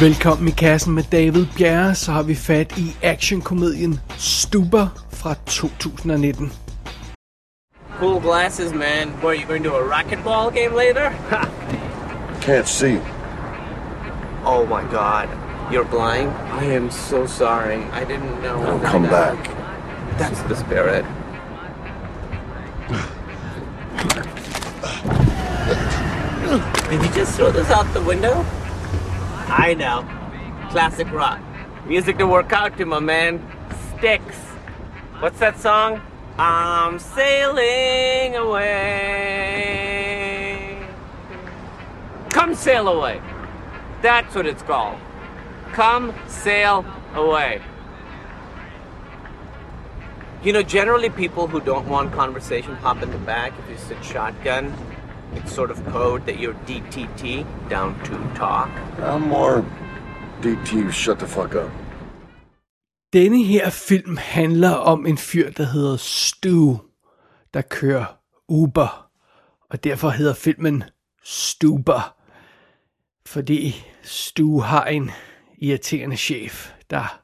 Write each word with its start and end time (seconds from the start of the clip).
Velkommen 0.00 0.48
i 0.48 0.50
kassen 0.50 0.94
med 0.94 1.04
David 1.12 1.46
Bjerre, 1.56 1.94
så 1.94 2.12
har 2.12 2.22
vi 2.22 2.34
fat 2.34 2.78
i 2.78 2.96
actionkomedien 3.02 4.00
Stuber 4.16 4.88
fra 5.12 5.34
2019. 5.46 6.52
Cool 7.98 8.22
glasses, 8.22 8.72
man. 8.72 9.08
What, 9.08 9.24
are 9.24 9.34
you 9.34 9.46
going 9.46 9.64
to 9.64 9.70
a 9.70 9.82
racquetball 9.82 10.50
game 10.54 10.74
later? 10.76 11.10
Can't 12.40 12.68
see. 12.68 12.98
Oh 14.46 14.64
my 14.64 14.82
god. 14.90 15.28
You're 15.72 15.90
blind? 15.90 16.30
I 16.62 16.76
am 16.76 16.90
so 16.90 17.26
sorry. 17.26 17.76
I 17.92 18.04
didn't 18.04 18.40
know. 18.42 18.56
I'll 18.62 18.90
come 18.92 19.08
back. 19.08 19.50
That's 20.18 20.42
the 20.48 20.56
spirit. 20.56 21.04
Did 26.90 27.02
you 27.02 27.20
just 27.20 27.36
throw 27.36 27.52
this 27.52 27.70
out 27.70 27.94
the 27.94 28.00
window? 28.08 28.59
I 29.50 29.74
know. 29.74 30.06
Classic 30.70 31.10
rock. 31.10 31.40
Music 31.84 32.16
to 32.18 32.26
work 32.26 32.52
out 32.52 32.78
to, 32.78 32.84
my 32.86 33.00
man. 33.00 33.44
Sticks. 33.98 34.36
What's 35.18 35.40
that 35.40 35.58
song? 35.58 36.00
I'm 36.38 37.00
sailing 37.00 38.36
away. 38.36 38.70
Come 42.30 42.54
sail 42.54 42.86
away. 42.86 43.20
That's 44.02 44.34
what 44.36 44.46
it's 44.46 44.62
called. 44.62 45.00
Come 45.72 46.14
sail 46.28 46.86
away. 47.14 47.60
You 50.44 50.52
know, 50.52 50.62
generally 50.62 51.10
people 51.10 51.48
who 51.48 51.60
don't 51.60 51.88
want 51.88 52.12
conversation 52.12 52.76
hop 52.76 53.02
in 53.02 53.10
the 53.10 53.18
back 53.18 53.52
if 53.58 53.68
you 53.68 53.76
sit 53.76 54.02
shotgun. 54.04 54.72
It's 55.36 55.52
sort 55.52 55.70
of 55.70 55.84
code 55.84 56.22
that 56.26 56.40
you're 56.40 56.58
DTT, 56.66 57.46
down 57.70 57.94
to 58.04 58.14
talk. 58.34 58.70
I'm 58.98 59.28
more 59.28 59.64
DT, 60.42 60.92
shut 60.92 61.18
the 61.18 61.26
fuck 61.26 61.54
up. 61.54 61.70
Denne 63.12 63.44
her 63.44 63.70
film 63.70 64.16
handler 64.16 64.74
om 64.74 65.06
en 65.06 65.18
fyr, 65.18 65.50
der 65.50 65.64
hedder 65.64 65.96
Stu, 65.96 66.76
der 67.54 67.62
kører 67.62 68.04
Uber. 68.48 69.10
Og 69.70 69.84
derfor 69.84 70.10
hedder 70.10 70.34
filmen 70.34 70.84
Stuber. 71.22 72.16
Fordi 73.26 73.86
Stu 74.02 74.60
har 74.60 74.84
en 74.84 75.10
irriterende 75.58 76.16
chef, 76.16 76.72
der 76.90 77.19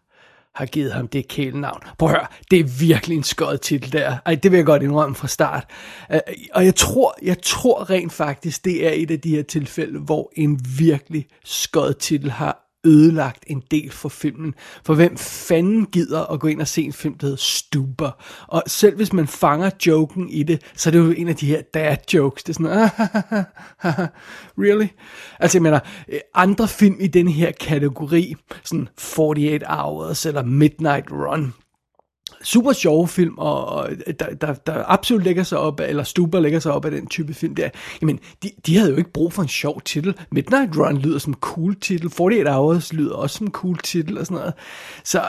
har 0.57 0.67
givet 0.67 0.93
ham 0.93 1.09
det 1.09 1.29
kælenavn. 1.29 1.81
Prøv 1.99 2.09
at 2.09 2.15
høre, 2.15 2.27
det 2.51 2.61
er 2.61 2.65
virkelig 2.65 3.17
en 3.17 3.23
skød 3.23 3.59
titel 3.59 3.93
der. 3.93 4.17
Ej, 4.27 4.35
det 4.35 4.51
vil 4.53 4.59
jeg 4.59 4.67
godt 4.67 4.83
indrømme 4.83 5.15
fra 5.15 5.29
start. 5.29 5.65
Øh, 6.13 6.21
og 6.55 6.65
jeg 6.65 6.75
tror, 6.75 7.15
jeg 7.23 7.43
tror 7.43 7.91
rent 7.91 8.13
faktisk, 8.13 8.65
det 8.65 8.87
er 8.87 8.91
et 8.95 9.11
af 9.11 9.21
de 9.21 9.31
her 9.31 9.43
tilfælde, 9.43 9.99
hvor 9.99 10.33
en 10.37 10.61
virkelig 10.79 11.27
skød 11.45 11.95
titel 11.95 12.31
har 12.31 12.66
ødelagt 12.85 13.45
en 13.47 13.63
del 13.71 13.91
for 13.91 14.09
filmen. 14.09 14.55
For 14.85 14.95
hvem 14.95 15.17
fanden 15.17 15.87
gider 15.87 16.33
at 16.33 16.41
gå 16.41 16.49
ind 16.49 16.61
og 16.61 16.69
se 16.69 16.83
en 16.83 16.93
film, 16.93 17.19
der 17.19 17.27
hedder 17.27 17.37
Stuber? 17.41 18.25
Og 18.47 18.63
selv 18.67 18.97
hvis 18.97 19.13
man 19.13 19.27
fanger 19.27 19.71
joken 19.87 20.29
i 20.29 20.43
det, 20.43 20.63
så 20.75 20.89
er 20.89 20.91
det 20.91 20.99
jo 20.99 21.11
en 21.11 21.29
af 21.29 21.37
de 21.37 21.47
her 21.47 21.63
dad 21.75 21.97
jokes. 22.15 22.43
Det 22.43 22.49
er 22.49 22.63
sådan, 22.63 22.91
ah, 23.83 24.07
really? 24.65 24.89
Altså 25.41 25.59
jeg 25.59 25.63
mener, 25.63 25.81
øh, 26.09 26.21
andre 26.35 26.69
film 26.69 26.97
i 27.01 27.07
den 27.07 27.29
her 27.29 27.53
kategori, 27.61 28.35
sådan 28.65 28.89
48 29.19 29.61
Hours 29.69 30.27
eller 30.27 30.43
Midnight 30.43 31.11
Run, 31.11 31.53
super 32.43 32.73
sjove 32.73 33.09
film, 33.09 33.35
og 33.39 33.89
der, 34.21 34.35
der, 34.35 34.55
der 34.55 34.85
absolut 34.87 35.25
lægger 35.25 35.43
sig 35.43 35.59
op, 35.59 35.81
eller 35.81 36.03
Stuber 36.03 36.41
lægger 36.41 36.59
sig 36.59 36.73
op 36.73 36.85
af 36.85 36.91
den 36.91 37.07
type 37.07 37.35
film 37.35 37.55
der, 37.55 37.69
jamen, 38.03 38.21
de, 38.43 38.51
de 38.67 38.77
havde 38.77 38.91
jo 38.91 38.97
ikke 38.97 39.13
brug 39.13 39.33
for 39.33 39.43
en 39.43 39.49
sjov 39.49 39.81
titel. 39.81 40.15
Midnight 40.31 40.77
Run 40.77 40.97
lyder 40.97 41.19
som 41.19 41.35
cool 41.35 41.81
titel, 41.81 42.07
48 42.21 42.55
Hours 42.55 42.93
lyder 42.93 43.15
også 43.15 43.37
som 43.37 43.51
cool 43.51 43.79
titel, 43.79 44.19
og 44.19 44.27
sådan 44.27 44.39
noget. 44.39 44.55
Så 45.05 45.29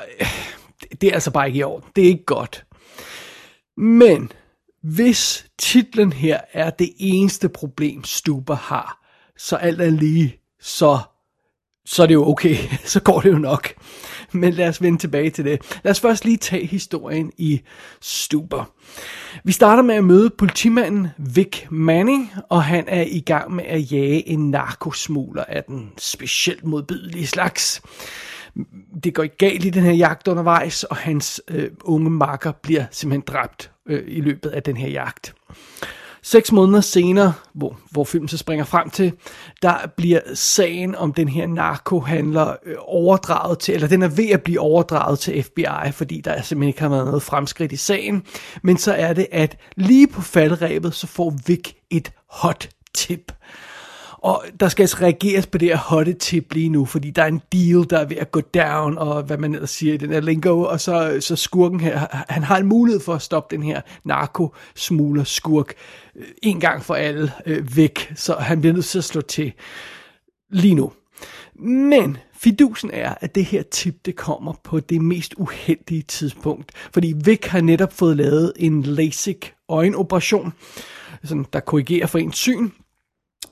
det 1.01 1.09
er 1.09 1.13
altså 1.13 1.31
bare 1.31 1.47
ikke 1.47 1.59
i 1.59 1.63
orden. 1.63 1.89
Det 1.95 2.03
er 2.03 2.07
ikke 2.07 2.25
godt. 2.25 2.65
Men, 3.77 4.31
hvis 4.83 5.45
titlen 5.57 6.13
her 6.13 6.39
er 6.53 6.69
det 6.69 6.93
eneste 6.97 7.49
problem, 7.49 8.03
Stuber 8.03 8.55
har, 8.55 9.05
så 9.37 9.55
alt 9.55 9.81
er 9.81 9.89
lige, 9.89 10.35
så, 10.61 10.99
så 11.87 12.03
er 12.03 12.07
det 12.07 12.13
jo 12.13 12.29
okay. 12.29 12.55
Så 12.85 12.99
går 12.99 13.21
det 13.21 13.31
jo 13.31 13.37
nok. 13.37 13.73
Men 14.31 14.53
lad 14.53 14.67
os 14.67 14.81
vende 14.81 14.97
tilbage 14.97 15.29
til 15.29 15.45
det. 15.45 15.79
Lad 15.83 15.91
os 15.91 15.99
først 15.99 16.25
lige 16.25 16.37
tage 16.37 16.65
historien 16.65 17.31
i 17.37 17.61
Stuber. 18.01 18.71
Vi 19.43 19.51
starter 19.51 19.83
med 19.83 19.95
at 19.95 20.03
møde 20.03 20.29
politimanden 20.29 21.07
Vic 21.17 21.65
Manning, 21.69 22.31
og 22.49 22.63
han 22.63 22.85
er 22.87 23.01
i 23.07 23.19
gang 23.19 23.51
med 23.51 23.63
at 23.67 23.91
jage 23.91 24.27
en 24.27 24.51
narkosmugler 24.51 25.43
af 25.43 25.63
den 25.63 25.91
specielt 25.97 26.65
modbydelige 26.65 27.27
slags. 27.27 27.81
Det 29.03 29.13
går 29.13 29.23
ikke 29.23 29.37
galt 29.37 29.65
i 29.65 29.69
den 29.69 29.83
her 29.83 29.93
jagt 29.93 30.27
undervejs, 30.27 30.83
og 30.83 30.95
hans 30.95 31.41
øh, 31.47 31.71
unge 31.83 32.09
makker 32.09 32.51
bliver 32.51 32.85
simpelthen 32.91 33.23
dræbt 33.27 33.71
øh, 33.85 34.03
i 34.07 34.21
løbet 34.21 34.49
af 34.49 34.63
den 34.63 34.77
her 34.77 34.89
jagt. 34.89 35.35
Seks 36.27 36.51
måneder 36.51 36.81
senere, 36.81 37.33
hvor, 37.53 37.79
hvor 37.91 38.03
filmen 38.03 38.27
så 38.27 38.37
springer 38.37 38.65
frem 38.65 38.89
til, 38.89 39.13
der 39.61 39.75
bliver 39.97 40.19
sagen 40.33 40.95
om 40.95 41.13
den 41.13 41.27
her 41.27 41.47
narkohandler 41.47 42.55
øh, 42.65 42.75
overdraget 42.79 43.59
til, 43.59 43.73
eller 43.73 43.87
den 43.87 44.03
er 44.03 44.07
ved 44.07 44.29
at 44.29 44.41
blive 44.41 44.59
overdraget 44.59 45.19
til 45.19 45.43
FBI, 45.43 45.91
fordi 45.91 46.21
der 46.21 46.41
simpelthen 46.41 46.67
ikke 46.67 46.81
har 46.81 46.89
været 46.89 47.05
noget 47.05 47.23
fremskridt 47.23 47.71
i 47.71 47.75
sagen. 47.75 48.23
Men 48.61 48.77
så 48.77 48.93
er 48.93 49.13
det, 49.13 49.27
at 49.31 49.57
lige 49.75 50.07
på 50.07 50.21
faldrebet, 50.21 50.93
så 50.93 51.07
får 51.07 51.33
Vic 51.45 51.73
et 51.89 52.11
hot 52.29 52.69
tip. 52.93 53.31
Og 54.17 54.43
der 54.59 54.67
skal 54.67 54.83
altså 54.83 54.97
reageres 55.01 55.47
på 55.47 55.57
det 55.57 55.67
her 55.67 55.77
hotte 55.77 56.13
tip 56.13 56.53
lige 56.53 56.69
nu, 56.69 56.85
fordi 56.85 57.11
der 57.11 57.23
er 57.23 57.27
en 57.27 57.41
deal, 57.51 57.89
der 57.89 57.97
er 57.99 58.05
ved 58.05 58.17
at 58.17 58.31
gå 58.31 58.41
down, 58.41 58.97
og 58.97 59.23
hvad 59.23 59.37
man 59.37 59.53
ellers 59.53 59.69
siger 59.69 59.93
i 59.93 59.97
den 59.97 60.09
her 60.09 60.21
lingo, 60.21 60.61
og 60.61 60.79
så, 60.79 61.17
så 61.19 61.35
skurken 61.35 61.79
her, 61.79 62.23
han 62.29 62.43
har 62.43 62.57
en 62.57 62.65
mulighed 62.65 63.01
for 63.01 63.13
at 63.13 63.21
stoppe 63.21 63.55
den 63.55 63.63
her 63.63 63.81
narkosmugler 64.03 65.23
skurk 65.23 65.73
øh, 66.15 66.25
en 66.43 66.59
gang 66.59 66.83
for 66.83 66.95
alle 66.95 67.31
øh, 67.45 67.77
væk, 67.77 68.13
så 68.15 68.35
han 68.35 68.61
bliver 68.61 68.73
nødt 68.73 68.85
til 68.85 68.97
at 68.97 69.03
slå 69.03 69.21
til 69.21 69.53
lige 70.51 70.75
nu. 70.75 70.91
Men 71.59 72.17
fidusen 72.33 72.89
er, 72.93 73.13
at 73.21 73.35
det 73.35 73.45
her 73.45 73.63
tip, 73.63 74.05
det 74.05 74.15
kommer 74.15 74.53
på 74.63 74.79
det 74.79 75.01
mest 75.01 75.33
uheldige 75.37 76.01
tidspunkt, 76.01 76.71
fordi 76.93 77.13
Vic 77.25 77.45
har 77.45 77.61
netop 77.61 77.93
fået 77.93 78.17
lavet 78.17 78.53
en 78.55 78.83
LASIK 78.83 79.53
øjenoperation, 79.69 80.53
sådan, 81.23 81.45
der 81.53 81.59
korrigerer 81.59 82.07
for 82.07 82.17
ens 82.17 82.37
syn, 82.37 82.69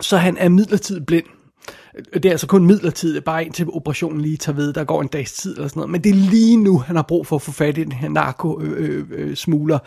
så 0.06 0.18
han 0.18 0.38
er 0.38 0.50
midlertidigt 0.50 1.06
blind. 1.06 1.26
Øh, 1.98 2.04
det 2.14 2.26
er 2.26 2.32
altså 2.32 2.48
kun 2.48 2.66
midlertidigt, 2.66 3.26
bare 3.26 3.46
indtil 3.46 3.68
operationen 3.70 4.22
lige 4.22 4.38
tager 4.38 4.56
ved, 4.56 4.74
der 4.74 4.84
går 4.84 5.02
en 5.02 5.08
dags 5.08 5.34
tid 5.34 5.56
eller 5.56 5.68
sådan 5.68 5.80
noget. 5.80 5.92
Men 5.92 6.04
det 6.04 6.10
er 6.10 6.16
lige 6.16 6.58
nu, 6.58 6.78
han 6.78 6.96
har 6.96 7.04
brug 7.04 7.28
for 7.28 7.36
at 7.36 7.42
få 7.42 7.52
fat 7.52 7.78
i 7.78 7.84
den 7.84 7.92
her 7.92 8.10
narko-smugler. 8.10 9.80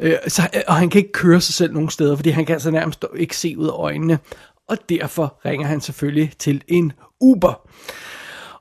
Øh, 0.00 0.06
øh, 0.06 0.12
øh, 0.12 0.18
øh 0.22 0.28
så, 0.28 0.48
øh, 0.54 0.60
og 0.68 0.74
han 0.74 0.90
kan 0.90 0.98
ikke 0.98 1.12
køre 1.12 1.40
sig 1.40 1.54
selv 1.54 1.72
nogen 1.72 1.90
steder, 1.90 2.16
fordi 2.16 2.30
han 2.30 2.46
kan 2.46 2.52
altså 2.52 2.70
nærmest 2.70 3.04
ikke 3.16 3.36
se 3.36 3.58
ud 3.58 3.66
af 3.66 3.72
øjnene. 3.72 4.18
Og 4.68 4.78
derfor 4.88 5.40
ringer 5.44 5.66
han 5.66 5.80
selvfølgelig 5.80 6.32
til 6.38 6.62
en 6.68 6.92
Uber. 7.20 7.68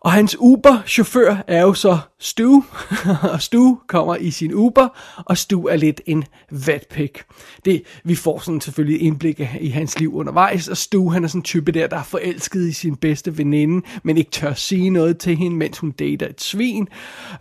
Og 0.06 0.12
hans 0.12 0.36
Uber-chauffør 0.40 1.44
er 1.48 1.62
jo 1.62 1.74
så 1.74 1.98
Stu, 2.20 2.64
og 3.34 3.42
Stu 3.42 3.78
kommer 3.88 4.16
i 4.16 4.32
sin 4.32 4.54
Uber, 4.54 4.88
og 5.18 5.38
Stu 5.38 5.68
er 5.68 5.76
lidt 5.76 6.02
en 6.06 6.24
vatpik. 6.52 7.24
Det, 7.66 7.84
vi 8.04 8.16
får 8.16 8.40
sådan 8.40 8.62
selvfølgelig 8.62 9.02
indblik 9.02 9.40
i 9.62 9.68
hans 9.68 10.00
liv 10.00 10.16
undervejs, 10.16 10.68
og 10.68 10.78
Stu 10.78 11.10
han 11.10 11.24
er 11.24 11.28
sådan 11.28 11.40
en 11.40 11.44
type 11.44 11.72
der, 11.72 11.88
der 11.88 11.98
er 11.98 12.04
forelsket 12.04 12.68
i 12.68 12.72
sin 12.72 12.96
bedste 12.96 13.38
veninde, 13.38 13.86
men 14.04 14.18
ikke 14.18 14.32
tør 14.32 14.54
sige 14.54 14.90
noget 14.90 15.18
til 15.18 15.36
hende, 15.36 15.58
mens 15.58 15.78
hun 15.78 15.92
dater 15.92 16.28
et 16.28 16.42
svin. 16.42 16.88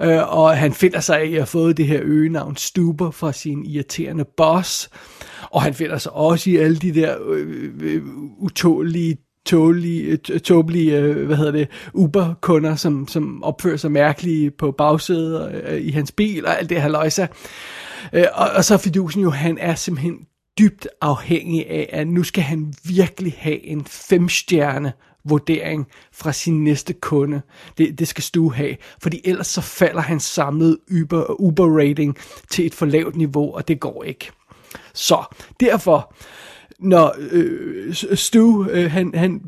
Øh, 0.03 0.39
og 0.39 0.57
han 0.57 0.73
finder 0.73 1.01
sig 1.01 1.25
i 1.25 1.35
at 1.35 1.41
have 1.41 1.47
fået 1.47 1.77
det 1.77 1.87
her 1.87 2.01
øgenavn 2.03 2.57
Stuber 2.57 3.11
fra 3.11 3.33
sin 3.33 3.67
irriterende 3.67 4.25
boss. 4.37 4.91
Og 5.51 5.63
han 5.63 5.75
finder 5.75 5.99
sig 5.99 6.13
også 6.13 6.51
i 6.51 6.57
alle 6.57 6.77
de 6.77 6.95
der 6.95 7.17
øh, 7.29 7.73
øh, 7.81 7.95
øh 7.95 8.03
utålige 8.39 9.17
tålige, 9.47 10.17
tåbelige, 10.17 10.99
øh, 10.99 11.27
hvad 11.27 11.37
hedder 11.37 11.53
det, 11.53 11.69
Uber-kunder, 11.95 12.77
som, 12.77 13.09
som 13.09 13.45
opfører 13.45 13.77
sig 13.77 13.93
mærkeligt 13.93 14.57
på 14.57 14.71
bagsædet 14.71 15.63
øh, 15.69 15.81
i 15.81 15.91
hans 15.91 16.13
bil 16.13 16.47
og 16.47 16.59
alt 16.59 16.71
det 16.71 16.83
her 16.83 16.89
løjser. 16.89 17.27
Øh, 18.13 18.25
og, 18.35 18.51
og 18.51 18.65
så 18.65 18.77
fidusen 18.77 19.23
jo, 19.23 19.31
han 19.31 19.59
er 19.59 19.75
simpelthen 19.75 20.19
dybt 20.59 20.89
afhængig 21.01 21.71
af, 21.71 21.89
at 21.93 22.07
nu 22.07 22.23
skal 22.23 22.43
han 22.43 22.75
virkelig 22.85 23.35
have 23.39 23.67
en 23.67 23.85
femstjerne 23.85 24.93
vurdering 25.25 25.87
fra 26.13 26.33
sin 26.33 26.65
næste 26.65 26.93
kunde. 26.93 27.41
Det, 27.79 27.99
det 27.99 28.09
skal 28.09 28.25
Stu 28.25 28.51
have, 28.51 28.77
fordi 29.03 29.21
ellers 29.25 29.47
så 29.47 29.61
falder 29.61 30.01
hans 30.01 30.23
samlede 30.23 30.79
Uber, 31.03 31.41
Uber 31.41 31.79
rating 31.79 32.17
til 32.51 32.67
et 32.67 32.75
for 32.75 32.87
lavt 32.87 33.17
niveau, 33.17 33.55
og 33.55 33.69
det 33.69 33.81
går 33.81 34.05
ikke. 34.05 34.31
Så 34.95 35.25
derfor, 35.61 36.15
når 36.81 37.15
øh, 37.31 37.95
Stu, 37.95 38.67
øh, 38.71 38.91
han, 38.91 39.15
han 39.15 39.41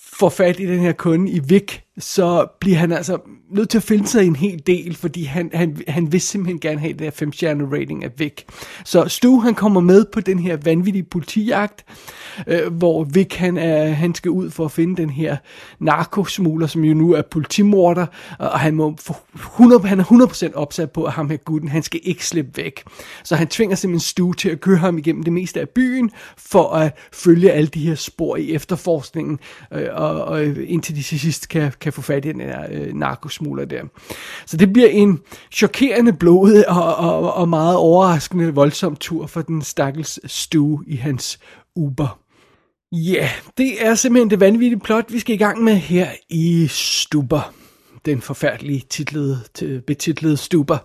får 0.00 0.28
fat 0.28 0.60
i 0.60 0.66
den 0.66 0.80
her 0.80 0.92
kunde 0.92 1.30
i 1.30 1.38
Vic, 1.38 1.80
så 1.98 2.46
bliver 2.60 2.76
han 2.76 2.92
altså 2.92 3.18
nødt 3.50 3.68
til 3.68 3.78
at 3.78 3.82
finde 3.82 4.06
sig 4.06 4.26
en 4.26 4.36
hel 4.36 4.62
del, 4.66 4.96
fordi 4.96 5.24
han, 5.24 5.50
han, 5.54 5.82
han 5.88 6.12
vil 6.12 6.20
simpelthen 6.20 6.60
gerne 6.60 6.80
have, 6.80 6.92
at 6.92 6.98
det 6.98 7.04
her 7.04 7.10
5 7.10 7.32
rating 7.72 8.04
er 8.04 8.08
væk. 8.16 8.44
Så 8.84 9.08
Stu, 9.08 9.40
han 9.40 9.54
kommer 9.54 9.80
med 9.80 10.04
på 10.12 10.20
den 10.20 10.38
her 10.38 10.56
vanvittige 10.56 11.02
politijagt, 11.02 11.84
øh, 12.46 12.72
hvor 12.72 13.04
Vic, 13.04 13.34
han, 13.36 13.56
er, 13.56 13.88
han 13.88 14.14
skal 14.14 14.30
ud 14.30 14.50
for 14.50 14.64
at 14.64 14.72
finde 14.72 14.96
den 14.96 15.10
her 15.10 15.36
narkosmugler, 15.78 16.66
som 16.66 16.84
jo 16.84 16.94
nu 16.94 17.12
er 17.12 17.22
politimorder, 17.22 18.06
og 18.38 18.60
han, 18.60 18.74
må 18.74 18.96
100, 19.34 19.88
han 19.88 20.00
er 20.00 20.04
100% 20.04 20.54
opsat 20.54 20.90
på, 20.90 21.04
at 21.04 21.12
ham 21.12 21.30
her 21.30 21.36
gutten, 21.36 21.68
han 21.70 21.82
skal 21.82 22.00
ikke 22.02 22.26
slippe 22.26 22.56
væk. 22.56 22.84
Så 23.24 23.36
han 23.36 23.46
tvinger 23.46 23.76
simpelthen 23.76 24.00
Stu 24.00 24.32
til 24.32 24.48
at 24.48 24.60
køre 24.60 24.76
ham 24.76 24.98
igennem 24.98 25.22
det 25.22 25.32
meste 25.32 25.60
af 25.60 25.68
byen, 25.68 26.10
for 26.36 26.72
at 26.72 26.92
følge 27.12 27.52
alle 27.52 27.68
de 27.68 27.80
her 27.80 27.94
spor 27.94 28.36
i 28.36 28.52
efterforskningen, 28.52 29.38
øh, 29.72 29.88
og, 29.92 30.24
og 30.24 30.44
indtil 30.46 30.96
de 30.96 31.02
til 31.02 31.20
sidst 31.20 31.48
kan, 31.48 31.72
kan 31.80 31.87
få 31.94 32.02
fat 32.02 32.24
i 32.24 32.32
den 32.32 32.40
her 32.40 32.66
øh, 32.70 32.94
narkosmugler 32.94 33.64
der. 33.64 33.82
Så 34.46 34.56
det 34.56 34.72
bliver 34.72 34.88
en 34.88 35.20
chokerende 35.52 36.12
blodet 36.12 36.64
og, 36.64 36.96
og, 36.96 37.34
og 37.34 37.48
meget 37.48 37.76
overraskende 37.76 38.54
voldsom 38.54 38.96
tur 38.96 39.26
for 39.26 39.42
den 39.42 39.62
stakkels 39.62 40.32
stue 40.32 40.84
i 40.86 40.96
hans 40.96 41.38
Uber. 41.76 42.18
Ja, 42.92 43.14
yeah, 43.14 43.30
det 43.58 43.86
er 43.86 43.94
simpelthen 43.94 44.30
det 44.30 44.40
vanvittige 44.40 44.80
plot, 44.80 45.12
vi 45.12 45.18
skal 45.18 45.34
i 45.34 45.38
gang 45.38 45.64
med 45.64 45.74
her 45.74 46.08
i 46.30 46.66
Stuber 46.70 47.52
den 48.08 48.20
forfærdelige 48.20 48.84
titlede, 48.90 49.40
betitlede 49.86 50.36
stuber. 50.36 50.78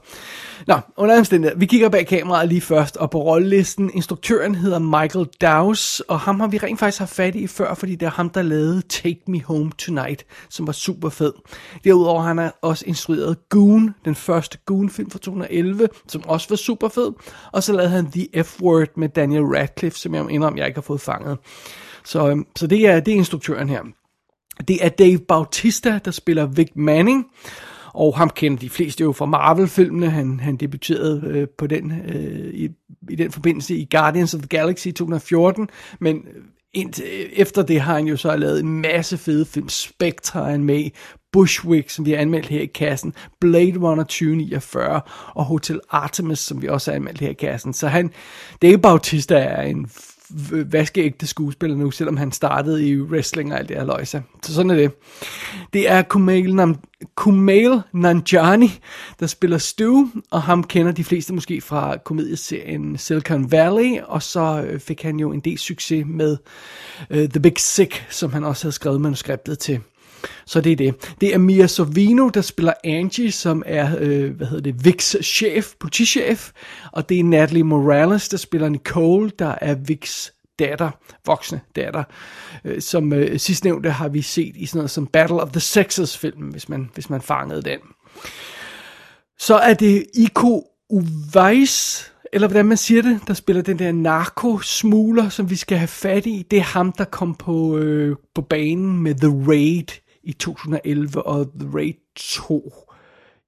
Nå, 0.67 0.75
under 0.97 1.17
omstændighed, 1.17 1.57
vi 1.59 1.65
kigger 1.65 1.89
bag 1.89 2.07
kameraet 2.07 2.49
lige 2.49 2.61
først, 2.61 2.97
og 2.97 3.09
på 3.09 3.23
rollelisten, 3.23 3.91
instruktøren 3.93 4.55
hedder 4.55 4.79
Michael 4.79 5.25
Dowse, 5.41 6.09
og 6.09 6.19
ham 6.19 6.39
har 6.39 6.47
vi 6.47 6.57
rent 6.57 6.79
faktisk 6.79 6.99
haft 6.99 7.15
fat 7.15 7.35
i 7.35 7.47
før, 7.47 7.73
fordi 7.73 7.95
det 7.95 8.05
er 8.05 8.09
ham, 8.09 8.29
der 8.29 8.41
lavede 8.41 8.81
Take 8.81 9.21
Me 9.27 9.43
Home 9.43 9.71
Tonight, 9.77 10.25
som 10.49 10.67
var 10.67 10.73
super 10.73 11.09
fed. 11.09 11.33
Derudover 11.83 12.21
har 12.21 12.33
han 12.33 12.51
også 12.61 12.83
instrueret 12.87 13.49
Goon, 13.49 13.95
den 14.05 14.15
første 14.15 14.57
Goon-film 14.65 15.11
fra 15.11 15.19
2011, 15.19 15.89
som 16.07 16.23
også 16.27 16.49
var 16.49 16.55
super 16.55 16.87
fed, 16.87 17.11
og 17.51 17.63
så 17.63 17.73
lavede 17.73 17.89
han 17.89 18.11
The 18.11 18.27
F-Word 18.43 18.97
med 18.97 19.09
Daniel 19.09 19.43
Radcliffe, 19.43 19.99
som 19.99 20.15
jeg 20.15 20.25
indrømmer, 20.29 20.59
jeg 20.59 20.67
ikke 20.67 20.77
har 20.77 20.81
fået 20.81 21.01
fanget. 21.01 21.37
Så, 22.05 22.29
øhm, 22.29 22.45
så 22.55 22.67
det, 22.67 22.87
er, 22.87 22.99
det 22.99 23.11
er 23.11 23.15
instruktøren 23.15 23.69
her. 23.69 23.81
Det 24.67 24.85
er 24.85 24.89
Dave 24.89 25.19
Bautista, 25.19 25.99
der 26.05 26.11
spiller 26.11 26.45
Vic 26.45 26.71
Manning, 26.75 27.25
og 27.93 28.17
ham 28.17 28.29
kender 28.29 28.59
de 28.59 28.69
fleste 28.69 29.03
jo 29.03 29.11
fra 29.11 29.25
Marvel-filmene. 29.25 30.09
Han, 30.09 30.39
han 30.39 30.55
debuterede 30.55 31.21
øh, 31.25 31.47
på 31.57 31.67
den, 31.67 31.91
øh, 32.07 32.53
i, 32.53 32.69
i 33.09 33.15
den 33.15 33.31
forbindelse 33.31 33.75
i 33.75 33.87
Guardians 33.91 34.33
of 34.33 34.39
the 34.39 34.47
Galaxy 34.47 34.87
2014, 34.87 35.69
men 35.99 36.15
øh, 36.15 36.43
indtil, 36.73 37.05
øh, 37.05 37.29
efter 37.33 37.61
det 37.61 37.81
har 37.81 37.95
han 37.95 38.07
jo 38.07 38.17
så 38.17 38.35
lavet 38.35 38.59
en 38.59 38.81
masse 38.81 39.17
fede 39.17 39.45
film. 39.45 39.69
Spectre 39.69 40.47
er 40.47 40.51
han 40.51 40.63
med 40.63 40.89
Bushwick, 41.31 41.89
som 41.89 42.05
vi 42.05 42.11
har 42.11 42.17
anmeldt 42.17 42.47
her 42.47 42.61
i 42.61 42.65
kassen, 42.65 43.13
Blade 43.41 43.77
Runner 43.77 44.03
2049 44.03 45.01
og 45.33 45.45
Hotel 45.45 45.79
Artemis, 45.89 46.39
som 46.39 46.61
vi 46.61 46.67
også 46.67 46.91
har 46.91 46.95
anmeldt 46.95 47.19
her 47.19 47.29
i 47.29 47.33
kassen. 47.33 47.73
Så 47.73 47.87
han, 47.87 48.11
Dave 48.61 48.77
Bautista 48.77 49.35
er 49.35 49.61
en 49.61 49.89
vaskeægte 50.65 51.27
skuespiller 51.27 51.77
nu, 51.77 51.91
selvom 51.91 52.17
han 52.17 52.31
startede 52.31 52.87
i 52.87 53.01
wrestling 53.01 53.53
og 53.53 53.59
alt 53.59 53.69
det 53.69 53.77
her 53.77 53.85
løjse. 53.85 54.23
Så 54.43 54.53
sådan 54.53 54.71
er 54.71 54.75
det. 54.75 54.91
Det 55.73 55.89
er 55.89 56.01
Kumail, 56.01 56.59
Nam- 56.59 57.07
Kumail 57.15 57.81
Nanjani, 57.93 58.79
der 59.19 59.27
spiller 59.27 59.57
Stu, 59.57 60.05
og 60.31 60.41
ham 60.41 60.63
kender 60.63 60.91
de 60.91 61.03
fleste 61.03 61.33
måske 61.33 61.61
fra 61.61 61.97
komedieserien 61.97 62.97
Silicon 62.97 63.51
Valley, 63.51 63.99
og 64.01 64.23
så 64.23 64.65
øh, 64.67 64.79
fik 64.79 65.01
han 65.01 65.19
jo 65.19 65.31
en 65.31 65.39
del 65.39 65.57
succes 65.57 66.05
med 66.07 66.37
uh, 67.09 67.17
The 67.17 67.39
Big 67.39 67.59
Sick, 67.59 68.05
som 68.09 68.33
han 68.33 68.43
også 68.43 68.63
havde 68.63 68.75
skrevet 68.75 69.01
manuskriptet 69.01 69.59
til. 69.59 69.79
Så 70.45 70.61
det 70.61 70.71
er 70.71 70.75
det. 70.75 71.15
Det 71.21 71.33
er 71.33 71.37
Mia 71.37 71.67
Sorvino, 71.67 72.29
der 72.29 72.41
spiller 72.41 72.73
Angie, 72.83 73.31
som 73.31 73.63
er, 73.65 73.97
øh, 73.99 74.35
hvad 74.35 74.47
hedder 74.47 74.63
det, 74.63 74.85
Vicks 74.85 75.17
chef, 75.23 75.73
politichef. 75.79 76.51
Og 76.91 77.09
det 77.09 77.19
er 77.19 77.23
Natalie 77.23 77.63
Morales, 77.63 78.29
der 78.29 78.37
spiller 78.37 78.69
Nicole, 78.69 79.31
der 79.39 79.55
er 79.61 79.75
Vicks 79.75 80.33
datter, 80.59 80.91
voksne 81.25 81.61
datter. 81.75 82.03
Øh, 82.65 82.81
som 82.81 83.13
øh, 83.13 83.39
sidstnævnte 83.39 83.89
har 83.89 84.07
vi 84.07 84.21
set 84.21 84.55
i 84.55 84.65
sådan 84.65 84.77
noget 84.77 84.91
som 84.91 85.07
Battle 85.07 85.41
of 85.41 85.51
the 85.51 85.59
Sexes 85.59 86.17
film, 86.17 86.47
hvis 86.47 86.69
man, 86.69 86.89
hvis 86.93 87.09
man 87.09 87.21
fangede 87.21 87.61
den. 87.61 87.79
Så 89.39 89.55
er 89.55 89.73
det 89.73 90.05
Iko 90.13 90.63
Uweis, 90.89 92.11
eller 92.33 92.47
hvordan 92.47 92.65
man 92.65 92.77
siger 92.77 93.01
det, 93.01 93.19
der 93.27 93.33
spiller 93.33 93.61
den 93.61 93.79
der 93.79 93.91
narkosmugler, 93.91 95.29
som 95.29 95.49
vi 95.49 95.55
skal 95.55 95.77
have 95.77 95.87
fat 95.87 96.25
i. 96.25 96.45
Det 96.51 96.59
er 96.59 96.63
ham, 96.63 96.91
der 96.91 97.03
kom 97.03 97.35
på, 97.35 97.77
øh, 97.77 98.15
på 98.35 98.41
banen 98.41 99.03
med 99.03 99.15
The 99.15 99.51
Raid 99.51 100.02
i 100.23 100.33
2011 100.33 101.25
og 101.25 101.51
The 101.59 101.69
Raid 101.73 101.93
2 102.15 102.73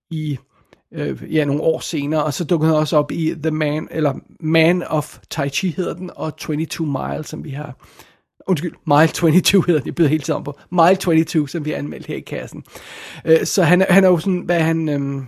i 0.10 0.38
øh, 0.92 1.36
ja, 1.36 1.46
nogle 1.46 1.62
år 1.62 1.80
senere, 1.80 2.24
og 2.24 2.34
så 2.34 2.44
dukkede 2.44 2.72
han 2.72 2.80
også 2.80 2.98
op 2.98 3.12
i 3.12 3.36
The 3.44 3.52
Man, 3.52 3.88
eller 3.92 4.14
Man 4.40 4.84
of 4.84 5.18
Tai 5.30 5.50
Chi 5.50 5.70
hedder 5.70 5.94
den, 5.94 6.12
og 6.16 6.38
22 6.38 6.88
Mile, 6.88 7.24
som 7.24 7.44
vi 7.44 7.50
har, 7.50 7.76
undskyld, 8.48 8.74
Mile 8.88 9.08
22 9.08 9.64
hedder 9.68 9.80
den, 9.80 9.88
jeg 9.88 9.96
byder 9.96 10.10
hele 10.10 10.24
tiden 10.24 10.44
på, 10.44 10.60
Mile 10.72 10.96
22, 10.96 11.50
som 11.50 11.66
vi 11.66 11.70
har 11.70 11.78
anmeldt 11.78 12.06
her 12.06 12.16
i 12.16 12.20
kassen. 12.20 12.64
Øh, 13.26 13.46
så 13.46 13.64
han, 13.64 13.86
han 13.90 14.04
er 14.04 14.08
jo 14.08 14.18
sådan, 14.18 14.40
hvad 14.40 14.60
han, 14.60 14.90
øh, 14.90 15.24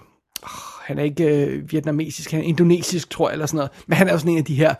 han 0.88 1.00
er 1.00 1.04
ikke 1.04 1.46
øh, 1.46 1.72
vietnamesisk, 1.72 2.32
han 2.32 2.40
er 2.40 2.44
indonesisk, 2.44 3.10
tror 3.10 3.30
jeg, 3.30 3.34
eller 3.34 3.46
sådan 3.46 3.58
noget, 3.58 3.72
men 3.88 3.98
han 3.98 4.08
er 4.08 4.12
jo 4.12 4.18
sådan 4.20 4.32
en 4.32 4.38
af 4.38 4.46
de 4.46 4.56
her, 4.56 4.74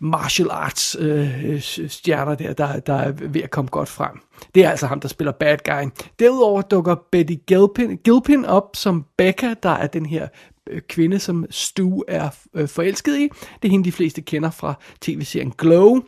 martial 0.00 0.48
arts 0.50 0.96
øh, 1.00 1.60
stjerner 1.88 2.34
der, 2.34 2.52
der, 2.52 2.80
der 2.80 2.94
er 2.94 3.12
ved 3.12 3.42
at 3.42 3.50
komme 3.50 3.68
godt 3.68 3.88
frem. 3.88 4.20
Det 4.54 4.64
er 4.64 4.70
altså 4.70 4.86
ham, 4.86 5.00
der 5.00 5.08
spiller 5.08 5.32
bad 5.32 5.56
guy. 5.64 5.90
Derudover 6.18 6.62
dukker 6.62 6.94
Betty 7.12 7.34
Gilpin, 7.46 7.96
Gilpin 8.04 8.44
op 8.44 8.70
som 8.74 9.04
Becca, 9.18 9.54
der 9.62 9.70
er 9.70 9.86
den 9.86 10.06
her 10.06 10.28
øh, 10.70 10.80
kvinde, 10.88 11.18
som 11.18 11.46
Stu 11.50 12.02
er 12.08 12.28
øh, 12.54 12.68
forelsket 12.68 13.16
i. 13.18 13.28
Det 13.62 13.68
er 13.68 13.72
hende, 13.72 13.84
de 13.84 13.92
fleste 13.92 14.20
kender 14.20 14.50
fra 14.50 14.74
tv-serien 15.00 15.52
Glow. 15.58 16.02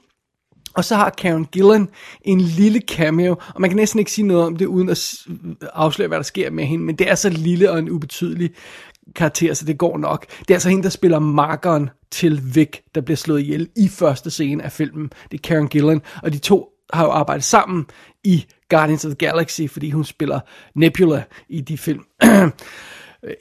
Og 0.75 0.85
så 0.85 0.97
har 0.97 1.11
Karen 1.11 1.45
Gillan 1.45 1.89
en 2.23 2.41
lille 2.41 2.81
cameo, 2.81 3.37
og 3.55 3.61
man 3.61 3.71
kan 3.71 3.77
næsten 3.77 3.99
ikke 3.99 4.13
sige 4.13 4.27
noget 4.27 4.45
om 4.45 4.57
det, 4.57 4.67
uden 4.67 4.89
at 4.89 5.15
afsløre, 5.73 6.09
hvad 6.09 6.19
der 6.19 6.25
sker 6.25 6.51
med 6.51 6.65
hende, 6.65 6.85
men 6.85 6.97
det 6.97 7.11
er 7.11 7.15
så 7.15 7.29
lille 7.29 7.71
og 7.71 7.79
en 7.79 7.91
ubetydelig 7.91 8.51
karakter, 9.15 9.55
så 9.55 9.65
det 9.65 9.79
går 9.79 9.99
nok. 9.99 10.27
Det 10.39 10.51
er 10.51 10.55
altså 10.55 10.69
hende, 10.69 10.83
der 10.83 10.89
spiller 10.89 11.19
markeren 11.19 11.91
til 12.11 12.55
Vic, 12.55 12.71
der 12.95 13.01
bliver 13.01 13.17
slået 13.17 13.41
ihjel 13.41 13.69
i 13.77 13.89
første 13.89 14.31
scene 14.31 14.63
af 14.63 14.73
filmen. 14.73 15.11
Det 15.31 15.39
er 15.39 15.49
Karen 15.49 15.69
Gillan, 15.69 16.03
og 16.23 16.33
de 16.33 16.39
to 16.39 16.69
har 16.93 17.05
jo 17.05 17.11
arbejdet 17.11 17.45
sammen 17.45 17.87
i 18.25 18.47
Guardians 18.69 19.05
of 19.05 19.09
the 19.09 19.27
Galaxy, 19.27 19.63
fordi 19.69 19.91
hun 19.91 20.05
spiller 20.05 20.41
Nebula 20.75 21.23
i 21.49 21.61
de 21.61 21.79
film. 21.79 22.05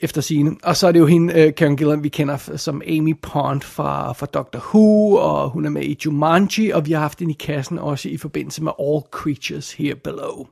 efter 0.00 0.20
sine. 0.20 0.56
Og 0.62 0.76
så 0.76 0.86
er 0.86 0.92
det 0.92 0.98
jo 0.98 1.06
hende, 1.06 1.46
uh, 1.46 1.54
Karen 1.54 1.76
Gillan, 1.76 2.02
vi 2.02 2.08
kender 2.08 2.36
som 2.56 2.82
Amy 2.86 3.16
Pond 3.22 3.62
fra, 3.62 4.12
fra 4.12 4.26
Doctor 4.26 4.58
Who, 4.58 5.14
og 5.14 5.50
hun 5.50 5.64
er 5.64 5.70
med 5.70 5.82
i 5.82 5.98
Jumanji, 6.04 6.70
og 6.70 6.86
vi 6.86 6.92
har 6.92 7.00
haft 7.00 7.18
hende 7.18 7.32
i 7.32 7.36
kassen 7.40 7.78
også 7.78 8.08
i 8.08 8.16
forbindelse 8.16 8.62
med 8.62 8.72
All 8.80 9.00
Creatures 9.10 9.72
Here 9.72 9.94
Below. 9.94 10.46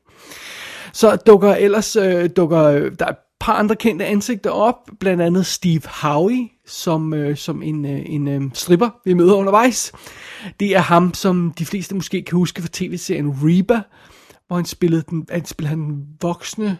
Så 0.93 1.17
dukker 1.17 1.55
ellers, 1.55 1.97
uh, 1.97 2.27
dukker, 2.37 2.63
øh, 2.63 2.93
der 2.99 3.07
er 3.07 3.15
par 3.41 3.53
andre 3.53 3.77
kendte 3.77 4.05
ansigter 4.05 4.51
op, 4.51 4.91
blandt 5.01 5.23
andet 5.23 5.47
Steve 5.47 5.83
Howie, 5.87 6.49
som, 6.67 7.15
øh, 7.15 7.37
som 7.37 7.63
en, 7.63 7.85
øh, 7.85 8.03
en 8.07 8.29
øh, 8.29 8.43
stripper, 8.55 8.91
vi 9.05 9.15
møder 9.15 9.35
undervejs. 9.35 9.93
Det 10.61 10.77
er 10.77 10.81
ham, 10.81 11.15
som 11.15 11.53
de 11.59 11.67
fleste 11.67 11.95
måske 11.95 12.23
kan 12.23 12.37
huske 12.37 12.63
fra 12.63 12.69
tv-serien 12.73 13.35
Reba, 13.43 13.81
hvor 14.47 14.57
han 14.57 14.65
spillede 14.65 15.03
den, 15.11 15.27
han 15.31 15.45
spillede 15.45 15.77
den 15.77 16.07
voksne 16.23 16.79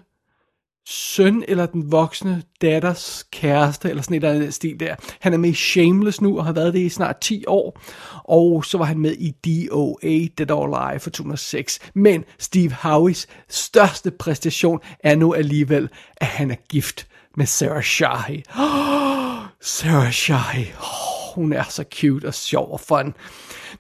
søn 0.91 1.45
eller 1.49 1.67
den 1.67 1.93
voksne 1.93 2.43
datters 2.63 3.25
kæreste, 3.33 3.91
eller 3.91 4.03
sådan 4.03 4.17
et 4.17 4.25
eller 4.25 4.35
andet 4.35 4.55
stil 4.55 4.81
der. 4.81 4.95
Han 5.21 5.33
er 5.33 5.39
med 5.39 5.51
i 5.51 5.55
Shameless 5.55 6.21
nu, 6.21 6.39
og 6.39 6.45
har 6.45 6.53
været 6.53 6.75
det 6.75 6.81
i 6.81 6.89
snart 6.89 7.21
10 7.21 7.45
år. 7.47 7.81
Og 8.25 8.65
så 8.65 8.79
var 8.79 8.85
han 8.85 8.99
med 8.99 9.13
i 9.13 9.31
DOA, 9.31 10.27
Dead 10.39 10.51
or 10.51 10.77
Alive 10.77 11.01
for 11.01 11.11
2006. 11.11 11.79
Men 11.95 12.25
Steve 12.39 12.73
Howies 12.73 13.27
største 13.49 14.11
præstation 14.11 14.81
er 15.01 15.15
nu 15.15 15.35
alligevel, 15.35 15.89
at 16.17 16.27
han 16.27 16.51
er 16.51 16.57
gift 16.69 17.09
med 17.37 17.47
Sarah 17.47 17.83
Shahi. 17.83 18.43
Oh, 18.59 19.47
Sarah 19.79 20.13
Shahi. 20.13 20.65
Oh, 20.81 21.35
hun 21.35 21.53
er 21.53 21.65
så 21.69 21.85
cute 21.95 22.27
og 22.27 22.35
sjov 22.35 22.73
og 22.73 22.81
fun. 22.81 23.15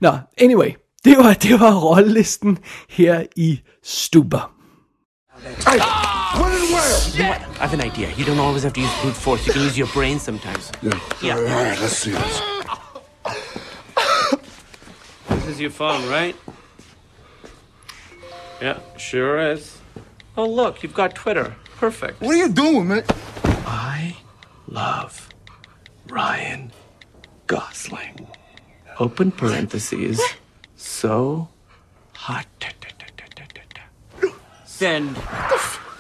Nå, 0.01 0.13
anyway, 0.39 0.71
det 1.05 1.19
var, 1.19 1.33
det 1.33 1.61
var 1.61 1.81
rollelisten 1.81 2.59
her 2.89 3.23
i 3.37 3.61
Stuber. 3.83 4.53
Hey, 5.67 6.18
when 6.37 6.53
and 6.53 6.73
where? 6.73 7.09
You 7.11 7.23
know 7.23 7.29
what? 7.29 7.41
I 7.41 7.67
have 7.67 7.75
an 7.75 7.81
idea. 7.81 8.13
You 8.17 8.25
don't 8.25 8.39
always 8.39 8.63
have 8.63 8.73
to 8.75 8.81
use 8.81 8.91
brute 9.01 9.15
force. 9.17 9.47
You 9.47 9.53
can 9.53 9.63
use 9.63 9.79
your 9.79 9.87
brain 9.89 10.19
sometimes. 10.19 10.71
Yeah. 10.83 10.99
Yeah. 11.23 11.37
All 11.37 11.43
right, 11.43 11.53
all 11.53 11.65
right, 11.65 11.81
let's 11.81 11.97
see 11.97 12.11
this. 12.11 12.43
This 15.29 15.47
is 15.47 15.61
your 15.61 15.71
phone, 15.71 16.09
right? 16.09 16.37
Yeah, 18.61 18.81
sure 18.97 19.39
is. 19.39 19.79
Oh, 20.37 20.47
look, 20.47 20.83
you've 20.83 20.95
got 20.95 21.15
Twitter. 21.15 21.55
Perfect. 21.77 22.21
What 22.21 22.35
are 22.35 22.39
you 22.39 22.49
doing, 22.49 22.89
man? 22.89 23.05
I 23.67 24.17
love 24.67 25.29
Ryan 26.09 26.73
Gosling. 27.47 28.29
Open 28.99 29.31
parentheses. 29.31 30.21
So 30.77 31.49
hot. 32.15 32.47
Send. 34.65 35.17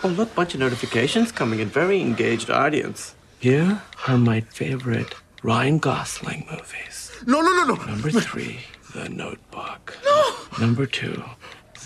Oh, 0.04 0.08
look, 0.08 0.32
bunch 0.36 0.54
of 0.54 0.60
notifications 0.60 1.32
coming 1.32 1.58
in. 1.58 1.68
Very 1.68 2.00
engaged 2.00 2.50
audience. 2.50 3.16
Here 3.40 3.82
are 4.06 4.16
my 4.16 4.40
favorite 4.42 5.14
Ryan 5.42 5.80
Gosling 5.80 6.46
movies. 6.48 7.10
No, 7.26 7.40
no, 7.40 7.52
no, 7.52 7.74
no. 7.74 7.84
Number 7.84 8.10
three, 8.10 8.60
The 8.94 9.08
Notebook. 9.08 9.98
No. 10.04 10.66
Number 10.66 10.86
two, 10.86 11.22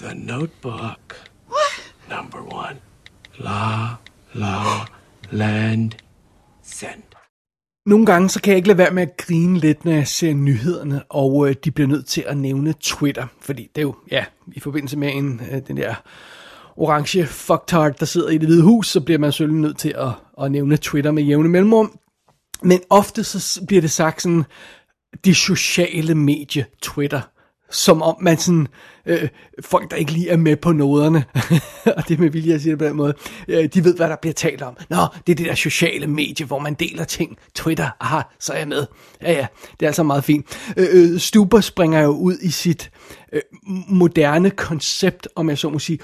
The 0.00 0.14
Notebook. 0.14 1.16
What? 1.48 1.72
Number 2.10 2.42
one, 2.42 2.76
La 3.38 3.96
La 4.34 4.86
Land 5.30 5.94
Send. 6.62 7.02
Nogle 7.86 8.06
gange 8.06 8.28
så 8.28 8.40
kan 8.40 8.50
jeg 8.50 8.56
ikke 8.56 8.68
lade 8.68 8.78
være 8.78 8.90
med 8.90 9.02
at 9.02 9.16
grine 9.16 9.58
lidt, 9.58 9.84
når 9.84 9.92
jeg 9.92 10.08
ser 10.08 10.34
nyhederne, 10.34 11.02
og 11.08 11.48
øh, 11.48 11.54
de 11.64 11.70
bliver 11.70 11.88
nødt 11.88 12.06
til 12.06 12.24
at 12.26 12.36
nævne 12.36 12.74
Twitter, 12.80 13.26
fordi 13.40 13.70
det 13.74 13.80
er 13.80 13.82
jo, 13.82 13.94
ja, 14.10 14.24
i 14.52 14.60
forbindelse 14.60 14.98
med 14.98 15.14
en, 15.14 15.40
øh, 15.52 15.62
den 15.68 15.76
der 15.76 15.94
orange 16.76 17.26
fucktard, 17.26 17.98
der 17.98 18.06
sidder 18.06 18.28
i 18.28 18.38
det 18.38 18.48
hvide 18.48 18.62
hus, 18.62 18.88
så 18.88 19.00
bliver 19.00 19.18
man 19.18 19.32
selvfølgelig 19.32 19.62
nødt 19.62 19.78
til 19.78 19.94
at, 19.98 20.10
at 20.44 20.52
nævne 20.52 20.76
Twitter 20.76 21.10
med 21.10 21.22
jævne 21.22 21.48
mellemrum. 21.48 21.98
Men 22.62 22.80
ofte 22.90 23.24
så 23.24 23.64
bliver 23.66 23.80
det 23.80 23.90
sagt 23.90 24.22
sådan, 24.22 24.44
de 25.24 25.34
sociale 25.34 26.14
medie 26.14 26.66
Twitter, 26.82 27.20
som 27.70 28.02
om 28.02 28.16
man 28.20 28.38
sådan, 28.38 28.68
øh, 29.06 29.28
folk 29.64 29.90
der 29.90 29.96
ikke 29.96 30.12
lige 30.12 30.28
er 30.28 30.36
med 30.36 30.56
på 30.56 30.72
noderne, 30.72 31.24
og 31.96 32.08
det 32.08 32.14
er 32.14 32.20
med 32.20 32.30
vilje 32.30 32.54
at 32.54 32.60
sige 32.60 32.70
det 32.70 32.78
på 32.78 32.84
den 32.84 32.96
måde, 32.96 33.14
øh, 33.48 33.64
de 33.64 33.84
ved 33.84 33.96
hvad 33.96 34.08
der 34.08 34.16
bliver 34.16 34.34
talt 34.34 34.62
om. 34.62 34.76
Nå, 34.90 34.96
det 35.26 35.32
er 35.32 35.36
det 35.36 35.46
der 35.46 35.54
sociale 35.54 36.06
medie, 36.06 36.46
hvor 36.46 36.58
man 36.58 36.74
deler 36.74 37.04
ting. 37.04 37.38
Twitter, 37.54 37.90
aha, 38.00 38.20
så 38.40 38.52
er 38.52 38.58
jeg 38.58 38.68
med. 38.68 38.86
Ja 39.22 39.32
ja, 39.32 39.46
det 39.80 39.86
er 39.86 39.86
altså 39.86 40.02
meget 40.02 40.24
fint. 40.24 40.46
Øh, 40.76 40.88
øh, 40.92 41.20
Stuber 41.20 41.60
springer 41.60 42.00
jo 42.00 42.10
ud 42.10 42.36
i 42.42 42.50
sit 42.50 42.90
øh, 43.32 43.40
moderne 43.88 44.50
koncept, 44.50 45.28
om 45.36 45.48
jeg 45.48 45.58
så 45.58 45.68
må 45.68 45.78
sige, 45.78 45.98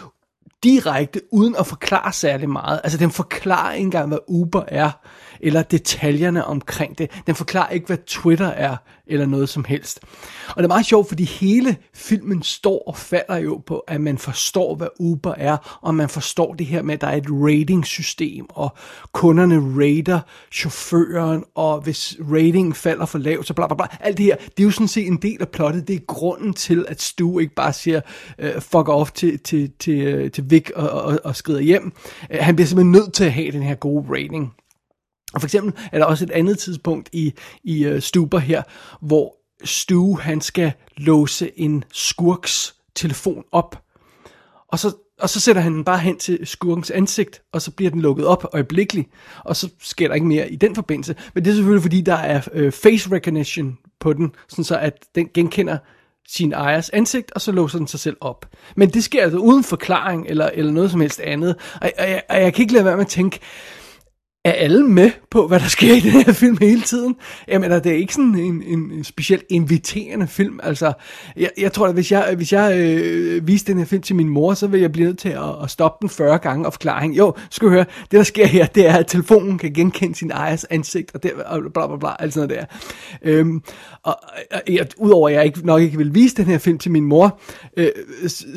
direkte, 0.64 1.20
uden 1.32 1.56
at 1.56 1.66
forklare 1.66 2.12
særlig 2.12 2.48
meget. 2.48 2.80
Altså, 2.84 2.98
den 2.98 3.10
forklarer 3.10 3.72
ikke 3.72 3.84
engang, 3.84 4.08
hvad 4.08 4.18
Uber 4.28 4.64
er, 4.68 4.90
eller 5.40 5.62
detaljerne 5.62 6.44
omkring 6.44 6.98
det. 6.98 7.10
Den 7.26 7.34
forklarer 7.34 7.70
ikke, 7.70 7.86
hvad 7.86 7.98
Twitter 8.06 8.46
er, 8.46 8.76
eller 9.06 9.26
noget 9.26 9.48
som 9.48 9.64
helst. 9.64 10.00
Og 10.48 10.56
det 10.56 10.64
er 10.64 10.68
meget 10.68 10.86
sjovt, 10.86 11.08
fordi 11.08 11.24
hele 11.24 11.76
filmen 11.94 12.42
står 12.42 12.82
og 12.86 12.96
falder 12.96 13.36
jo 13.36 13.62
på, 13.66 13.78
at 13.78 14.00
man 14.00 14.18
forstår, 14.18 14.74
hvad 14.74 14.88
Uber 14.98 15.34
er, 15.36 15.78
og 15.82 15.94
man 15.94 16.08
forstår 16.08 16.54
det 16.54 16.66
her 16.66 16.82
med, 16.82 16.94
at 16.94 17.00
der 17.00 17.06
er 17.06 17.16
et 17.16 17.26
rating-system, 17.28 18.46
og 18.48 18.76
kunderne 19.12 19.84
rater 19.84 20.20
chaufføren, 20.52 21.44
og 21.54 21.80
hvis 21.80 22.16
ratingen 22.20 22.74
falder 22.74 23.06
for 23.06 23.18
lavt, 23.18 23.46
så 23.46 23.54
bla 23.54 23.66
bla 23.66 23.76
bla. 23.76 23.86
Alt 24.00 24.18
det 24.18 24.24
her, 24.24 24.36
det 24.36 24.62
er 24.62 24.64
jo 24.64 24.70
sådan 24.70 24.88
set 24.88 25.06
en 25.06 25.16
del 25.16 25.36
af 25.40 25.48
plottet. 25.48 25.88
Det 25.88 25.96
er 25.96 26.00
grunden 26.06 26.52
til, 26.52 26.84
at 26.88 27.02
Stu 27.02 27.38
ikke 27.38 27.54
bare 27.54 27.72
siger, 27.72 28.00
uh, 28.38 28.62
fuck 28.62 28.88
off 28.88 29.10
til, 29.10 29.38
til, 29.38 29.70
til, 29.78 30.00
øh, 30.00 30.30
til 30.30 30.50
Vic 30.50 30.70
og, 30.76 30.90
og, 30.90 31.18
og 31.24 31.36
skrider 31.36 31.60
hjem. 31.60 31.92
Uh, 32.30 32.36
han 32.40 32.56
bliver 32.56 32.66
simpelthen 32.66 32.92
nødt 32.92 33.12
til 33.12 33.24
at 33.24 33.32
have 33.32 33.50
den 33.50 33.62
her 33.62 33.74
gode 33.74 34.06
rating. 34.10 34.52
Og 35.34 35.40
for 35.40 35.46
eksempel 35.46 35.72
er 35.92 35.98
der 35.98 36.04
også 36.04 36.24
et 36.24 36.30
andet 36.30 36.58
tidspunkt 36.58 37.08
i, 37.12 37.32
i 37.64 37.86
uh, 37.86 38.00
Stuber 38.00 38.38
her, 38.38 38.62
hvor 39.00 39.34
Stu 39.64 40.16
han 40.16 40.40
skal 40.40 40.72
låse 40.96 41.50
en 41.60 41.84
skurks 41.92 42.74
telefon 42.94 43.44
op. 43.52 43.82
Og 44.68 44.78
så, 44.78 44.92
og 45.20 45.30
så 45.30 45.40
sætter 45.40 45.62
han 45.62 45.74
den 45.74 45.84
bare 45.84 45.98
hen 45.98 46.18
til 46.18 46.38
skurkens 46.44 46.90
ansigt, 46.90 47.42
og 47.52 47.62
så 47.62 47.70
bliver 47.70 47.90
den 47.90 48.00
lukket 48.00 48.26
op 48.26 48.46
øjeblikkeligt, 48.52 49.08
og 49.44 49.56
så 49.56 49.70
sker 49.80 50.08
der 50.08 50.14
ikke 50.14 50.26
mere 50.26 50.50
i 50.50 50.56
den 50.56 50.74
forbindelse. 50.74 51.16
Men 51.34 51.44
det 51.44 51.50
er 51.50 51.54
selvfølgelig 51.54 51.82
fordi, 51.82 52.00
der 52.00 52.14
er 52.14 52.40
øh, 52.52 52.72
face 52.72 53.12
recognition 53.12 53.78
på 54.00 54.12
den, 54.12 54.34
sådan 54.48 54.64
så 54.64 54.78
at 54.78 54.92
den 55.14 55.28
genkender 55.34 55.78
sin 56.28 56.52
ejers 56.52 56.90
ansigt, 56.90 57.32
og 57.32 57.40
så 57.40 57.52
låser 57.52 57.78
den 57.78 57.86
sig 57.86 58.00
selv 58.00 58.16
op. 58.20 58.46
Men 58.76 58.90
det 58.90 59.04
sker 59.04 59.22
altså 59.22 59.38
uden 59.38 59.64
forklaring, 59.64 60.26
eller, 60.28 60.50
eller 60.54 60.72
noget 60.72 60.90
som 60.90 61.00
helst 61.00 61.20
andet. 61.20 61.56
Og, 61.80 61.90
og, 61.98 62.10
jeg, 62.10 62.22
og 62.28 62.40
jeg 62.40 62.54
kan 62.54 62.62
ikke 62.62 62.74
lade 62.74 62.84
være 62.84 62.96
med 62.96 63.04
at 63.04 63.10
tænke, 63.10 63.40
er 64.48 64.52
alle 64.52 64.88
med 64.88 65.10
på, 65.30 65.46
hvad 65.46 65.60
der 65.60 65.68
sker 65.68 65.94
i 65.94 66.00
den 66.00 66.10
her 66.10 66.32
film 66.32 66.58
hele 66.60 66.82
tiden? 66.82 67.16
Jamen, 67.48 67.72
er 67.72 67.78
det 67.78 67.92
ikke 67.92 68.14
sådan 68.14 68.34
en, 68.34 68.62
en, 68.62 68.78
en 68.92 69.04
specielt 69.04 69.44
inviterende 69.48 70.26
film? 70.26 70.60
Altså, 70.62 70.92
jeg, 71.36 71.50
jeg 71.58 71.72
tror, 71.72 71.86
at 71.86 71.94
hvis 71.94 72.12
jeg, 72.12 72.34
hvis 72.36 72.52
jeg 72.52 72.78
øh, 72.78 73.46
viste 73.46 73.72
den 73.72 73.78
her 73.78 73.86
film 73.86 74.02
til 74.02 74.16
min 74.16 74.28
mor, 74.28 74.54
så 74.54 74.66
vil 74.66 74.80
jeg 74.80 74.92
blive 74.92 75.06
nødt 75.06 75.18
til 75.18 75.28
at, 75.28 75.62
at 75.62 75.70
stoppe 75.70 76.02
den 76.02 76.08
40 76.08 76.38
gange 76.38 76.66
og 76.66 76.72
forklare 76.72 77.02
hende, 77.02 77.16
jo, 77.16 77.34
skal 77.50 77.68
du 77.68 77.72
høre, 77.72 77.84
det 78.00 78.18
der 78.18 78.22
sker 78.22 78.46
her, 78.46 78.66
det 78.66 78.88
er, 78.88 78.96
at 78.96 79.06
telefonen 79.06 79.58
kan 79.58 79.72
genkende 79.72 80.14
sin 80.14 80.30
ejers 80.30 80.64
ansigt, 80.64 81.14
og, 81.14 81.22
det, 81.22 81.32
og 81.32 81.60
bla 81.74 81.86
bla 81.86 81.96
bla, 81.96 82.08
alt 82.18 82.34
sådan 82.34 82.48
noget 82.48 82.68
der. 83.22 83.30
Øhm, 83.30 83.62
og, 84.02 84.16
og 84.52 84.62
jeg, 84.68 84.86
udover 84.96 85.28
at 85.28 85.34
jeg 85.34 85.44
ikke, 85.44 85.66
nok 85.66 85.82
ikke 85.82 85.98
vil 85.98 86.14
vise 86.14 86.36
den 86.36 86.44
her 86.44 86.58
film 86.58 86.78
til 86.78 86.90
min 86.90 87.04
mor, 87.04 87.40
øh, 87.76 87.88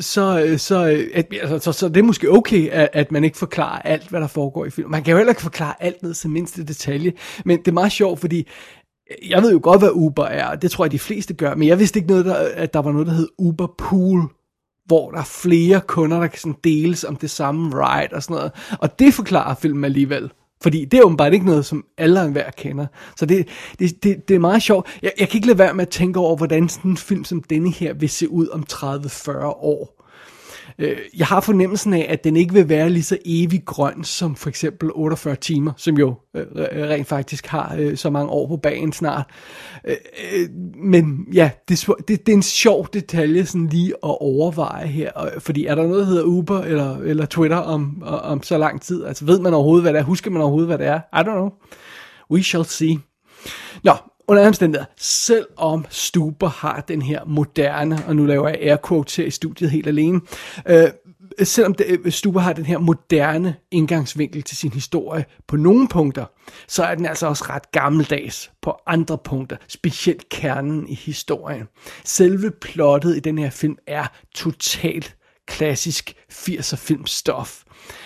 så, 0.00 0.44
øh, 0.46 0.58
så, 0.58 0.86
øh, 0.86 1.06
at, 1.14 1.26
altså, 1.42 1.58
så, 1.58 1.78
så 1.78 1.88
det 1.88 1.96
er 1.96 2.02
måske 2.02 2.30
okay, 2.30 2.68
at, 2.70 2.88
at 2.92 3.12
man 3.12 3.24
ikke 3.24 3.38
forklarer 3.38 3.82
alt, 3.82 4.08
hvad 4.08 4.20
der 4.20 4.26
foregår 4.26 4.64
i 4.64 4.70
filmen. 4.70 4.90
Man 4.90 5.02
kan 5.02 5.10
jo 5.10 5.16
heller 5.16 5.30
ikke 5.30 5.42
forklare 5.42 5.81
alt 5.82 6.02
ned 6.02 6.14
til 6.14 6.30
mindste 6.30 6.64
detalje. 6.64 7.12
Men 7.44 7.58
det 7.58 7.68
er 7.68 7.72
meget 7.72 7.92
sjovt, 7.92 8.20
fordi 8.20 8.38
øh, 9.10 9.30
jeg 9.30 9.42
ved 9.42 9.52
jo 9.52 9.60
godt, 9.62 9.80
hvad 9.80 9.90
Uber 9.92 10.24
er, 10.24 10.46
og 10.46 10.62
det 10.62 10.70
tror 10.70 10.84
jeg, 10.84 10.92
de 10.92 10.98
fleste 10.98 11.34
gør, 11.34 11.54
men 11.54 11.68
jeg 11.68 11.78
vidste 11.78 11.98
ikke, 11.98 12.08
noget, 12.08 12.24
der, 12.24 12.34
at 12.54 12.74
der 12.74 12.82
var 12.82 12.92
noget, 12.92 13.06
der 13.06 13.12
hed 13.12 13.28
Uber 13.38 13.74
Pool, 13.78 14.22
hvor 14.86 15.10
der 15.10 15.18
er 15.18 15.24
flere 15.42 15.80
kunder, 15.80 16.20
der 16.20 16.26
kan 16.26 16.38
sådan 16.38 16.56
deles 16.64 17.04
om 17.04 17.16
det 17.16 17.30
samme 17.30 17.70
ride 17.74 18.08
og 18.12 18.22
sådan 18.22 18.34
noget. 18.34 18.52
Og 18.80 18.98
det 18.98 19.14
forklarer 19.14 19.54
filmen 19.54 19.84
alligevel. 19.84 20.30
Fordi 20.62 20.84
det 20.84 20.98
er 20.98 21.04
åbenbart 21.04 21.32
ikke 21.32 21.46
noget, 21.46 21.66
som 21.66 21.84
alle 21.98 22.20
og 22.20 22.26
enhver 22.26 22.50
kender. 22.50 22.86
Så 23.16 23.26
det, 23.26 23.48
det, 23.78 24.04
det, 24.04 24.28
det 24.28 24.34
er 24.34 24.38
meget 24.38 24.62
sjovt. 24.62 24.98
Jeg, 25.02 25.12
jeg 25.18 25.28
kan 25.28 25.38
ikke 25.38 25.46
lade 25.46 25.58
være 25.58 25.74
med 25.74 25.82
at 25.82 25.88
tænke 25.88 26.20
over, 26.20 26.36
hvordan 26.36 26.68
sådan 26.68 26.90
en 26.90 26.96
film 26.96 27.24
som 27.24 27.42
denne 27.42 27.70
her 27.70 27.94
vil 27.94 28.08
se 28.08 28.28
ud 28.28 28.48
om 28.48 28.64
30-40 28.72 29.44
år. 29.44 30.01
Øh, 30.78 30.96
jeg 31.16 31.26
har 31.26 31.40
fornemmelsen 31.40 31.94
af, 31.94 32.06
at 32.08 32.24
den 32.24 32.36
ikke 32.36 32.54
vil 32.54 32.68
være 32.68 32.90
lige 32.90 33.02
så 33.02 33.18
evig 33.24 33.62
grøn 33.64 34.04
som 34.04 34.36
for 34.36 34.48
eksempel 34.48 34.90
48 34.94 35.36
timer, 35.36 35.72
som 35.76 35.98
jo 35.98 36.14
øh, 36.36 36.46
rent 36.64 37.08
faktisk 37.08 37.46
har 37.46 37.76
øh, 37.78 37.96
så 37.96 38.10
mange 38.10 38.30
år 38.30 38.48
på 38.48 38.56
bagen 38.56 38.92
snart. 38.92 39.26
Øh, 39.84 39.96
øh, 40.34 40.48
men 40.84 41.26
ja, 41.32 41.50
det, 41.68 41.86
det, 42.08 42.26
det 42.26 42.32
er 42.32 42.36
en 42.36 42.42
sjov 42.42 42.88
detalje 42.92 43.46
sådan 43.46 43.66
lige 43.66 43.88
at 43.88 44.16
overveje 44.20 44.86
her, 44.86 45.10
fordi 45.38 45.66
er 45.66 45.74
der 45.74 45.82
noget, 45.82 46.00
der 46.00 46.06
hedder 46.06 46.24
Uber 46.24 46.60
eller, 46.60 46.96
eller 46.96 47.26
Twitter 47.26 47.56
om, 47.56 48.02
om 48.06 48.42
så 48.42 48.58
lang 48.58 48.82
tid? 48.82 49.04
Altså 49.04 49.24
ved 49.24 49.40
man 49.40 49.54
overhovedet, 49.54 49.84
hvad 49.84 49.92
det 49.92 49.98
er? 49.98 50.04
Husker 50.04 50.30
man 50.30 50.42
overhovedet, 50.42 50.68
hvad 50.68 50.78
det 50.78 50.86
er? 50.86 51.00
I 51.20 51.20
don't 51.20 51.32
know. 51.32 51.50
We 52.30 52.42
shall 52.42 52.64
see. 52.64 52.98
Nå, 53.84 53.92
under 54.28 54.46
omstændigheder, 54.46 54.86
selvom 54.96 55.86
Stuber 55.90 56.48
har 56.48 56.80
den 56.80 57.02
her 57.02 57.24
moderne, 57.26 58.04
og 58.06 58.16
nu 58.16 58.26
laver 58.26 58.48
jeg 58.48 58.58
air 58.60 58.76
quotes 58.88 59.16
her 59.16 59.24
i 59.24 59.30
studiet 59.30 59.70
helt 59.70 59.86
alene, 59.86 60.20
øh, 60.66 60.88
selvom 61.42 61.74
det, 61.74 61.86
øh, 62.04 62.12
Stuber 62.12 62.40
har 62.40 62.52
den 62.52 62.66
her 62.66 62.78
moderne 62.78 63.56
indgangsvinkel 63.70 64.42
til 64.42 64.56
sin 64.56 64.72
historie 64.72 65.24
på 65.48 65.56
nogle 65.56 65.88
punkter, 65.88 66.24
så 66.68 66.84
er 66.84 66.94
den 66.94 67.06
altså 67.06 67.26
også 67.26 67.44
ret 67.48 67.72
gammeldags 67.72 68.50
på 68.62 68.74
andre 68.86 69.18
punkter, 69.18 69.56
specielt 69.68 70.28
kernen 70.28 70.88
i 70.88 70.94
historien. 70.94 71.68
Selve 72.04 72.50
plottet 72.50 73.16
i 73.16 73.20
den 73.20 73.38
her 73.38 73.50
film 73.50 73.76
er 73.86 74.06
totalt 74.34 75.16
klassisk 75.46 76.14
80'er 76.32 76.76
filmstof. 76.76 77.62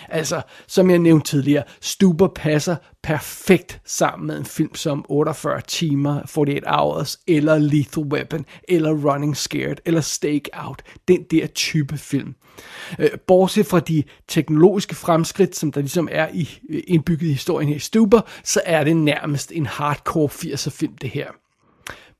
Altså, 0.08 0.42
som 0.66 0.90
jeg 0.90 0.98
nævnte 0.98 1.30
tidligere, 1.30 1.64
Stuber 1.80 2.28
passer 2.28 2.76
perfekt 3.02 3.80
sammen 3.84 4.26
med 4.26 4.38
en 4.38 4.44
film 4.44 4.74
som 4.74 5.04
48 5.08 5.60
timer, 5.60 6.20
48 6.36 6.60
Hours, 6.66 7.18
eller 7.26 7.58
Lethal 7.58 8.04
Weapon, 8.04 8.44
eller 8.68 8.92
Running 8.92 9.36
Scared, 9.36 9.76
eller 9.84 10.00
Stake 10.00 10.50
Out. 10.52 10.82
Den 11.08 11.22
der 11.30 11.46
type 11.46 11.98
film. 11.98 12.34
Øh, 12.98 13.10
bortset 13.26 13.66
fra 13.66 13.80
de 13.80 14.02
teknologiske 14.28 14.94
fremskridt, 14.94 15.56
som 15.56 15.72
der 15.72 15.80
ligesom 15.80 16.08
er 16.12 16.28
i 16.32 16.58
øh, 16.68 16.82
indbygget 16.86 17.28
i 17.28 17.32
historien 17.32 17.68
her 17.68 17.76
i 17.76 17.78
Stuber, 17.78 18.20
så 18.44 18.60
er 18.64 18.84
det 18.84 18.96
nærmest 18.96 19.52
en 19.52 19.66
hardcore 19.66 20.28
80'er 20.28 20.70
film, 20.70 20.96
det 20.96 21.10
her. 21.10 21.30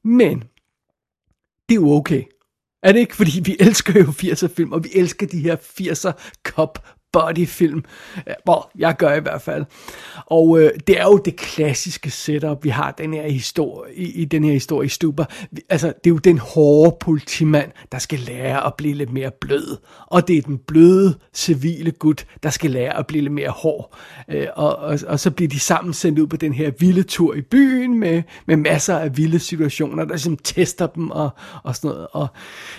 Men, 0.05 0.39
det 1.69 1.75
er 1.75 1.81
jo 1.81 1.91
okay. 1.93 2.23
Er 2.83 2.93
det 2.93 3.01
ikke? 3.01 3.17
Fordi 3.17 3.41
vi 3.45 3.57
elsker 3.67 4.01
jo 4.01 4.07
80'er 4.07 4.55
film, 4.57 4.73
og 4.73 4.85
vi 4.85 4.89
elsker 4.95 5.27
de 5.27 5.41
her 5.41 5.57
80'er 5.57 6.13
cop 6.43 6.87
bodyfilm. 7.17 7.85
Hvor 8.45 8.71
jeg 8.79 8.97
gør 8.97 9.15
i 9.15 9.21
hvert 9.21 9.43
fald. 9.43 9.65
Og 10.27 10.61
øh, 10.61 10.71
det 10.87 11.01
er 11.01 11.05
jo 11.05 11.17
det 11.17 11.37
klassiske 11.37 12.11
setup, 12.11 12.65
vi 12.65 12.69
har 12.69 12.91
den 12.91 13.15
her 13.15 13.29
historie, 13.29 13.95
i, 13.95 14.23
i 14.23 14.25
den 14.25 14.45
her 14.45 14.53
historie 14.53 14.87
i 14.87 14.89
Stuber. 14.89 15.25
Altså, 15.69 15.87
det 15.87 16.11
er 16.11 16.15
jo 16.15 16.19
den 16.19 16.39
hårde 16.39 16.97
politimand, 17.01 17.71
der 17.93 17.99
skal 17.99 18.19
lære 18.19 18.67
at 18.67 18.75
blive 18.75 18.95
lidt 18.95 19.13
mere 19.13 19.31
blød. 19.41 19.77
Og 20.07 20.29
det 20.29 20.39
er 20.39 20.43
den 20.43 20.59
bløde, 20.59 21.15
civile 21.35 21.91
gut, 21.91 22.27
der 22.43 22.51
skal 22.51 22.71
lære 22.71 22.99
at 22.99 23.07
blive 23.07 23.23
lidt 23.23 23.33
mere 23.33 23.51
hård. 23.51 23.95
Øh, 24.31 24.47
og, 24.57 24.77
og, 24.77 24.99
og 25.07 25.21
så 25.21 25.31
bliver 25.31 25.49
de 25.49 25.61
sammen 25.61 25.95
sendt 25.95 26.19
ud 26.19 26.27
på 26.27 26.37
den 26.37 26.53
her 26.53 26.71
vilde 26.79 27.03
tur 27.03 27.35
i 27.35 27.41
byen, 27.41 27.99
med, 27.99 28.23
med 28.47 28.57
masser 28.57 28.99
af 28.99 29.17
vilde 29.17 29.39
situationer, 29.39 30.05
der 30.05 30.11
ligesom 30.11 30.37
tester 30.37 30.87
dem 30.87 31.11
og, 31.11 31.31
og 31.63 31.77
sådan 31.77 31.89
noget. 31.89 32.07
Og 32.13 32.29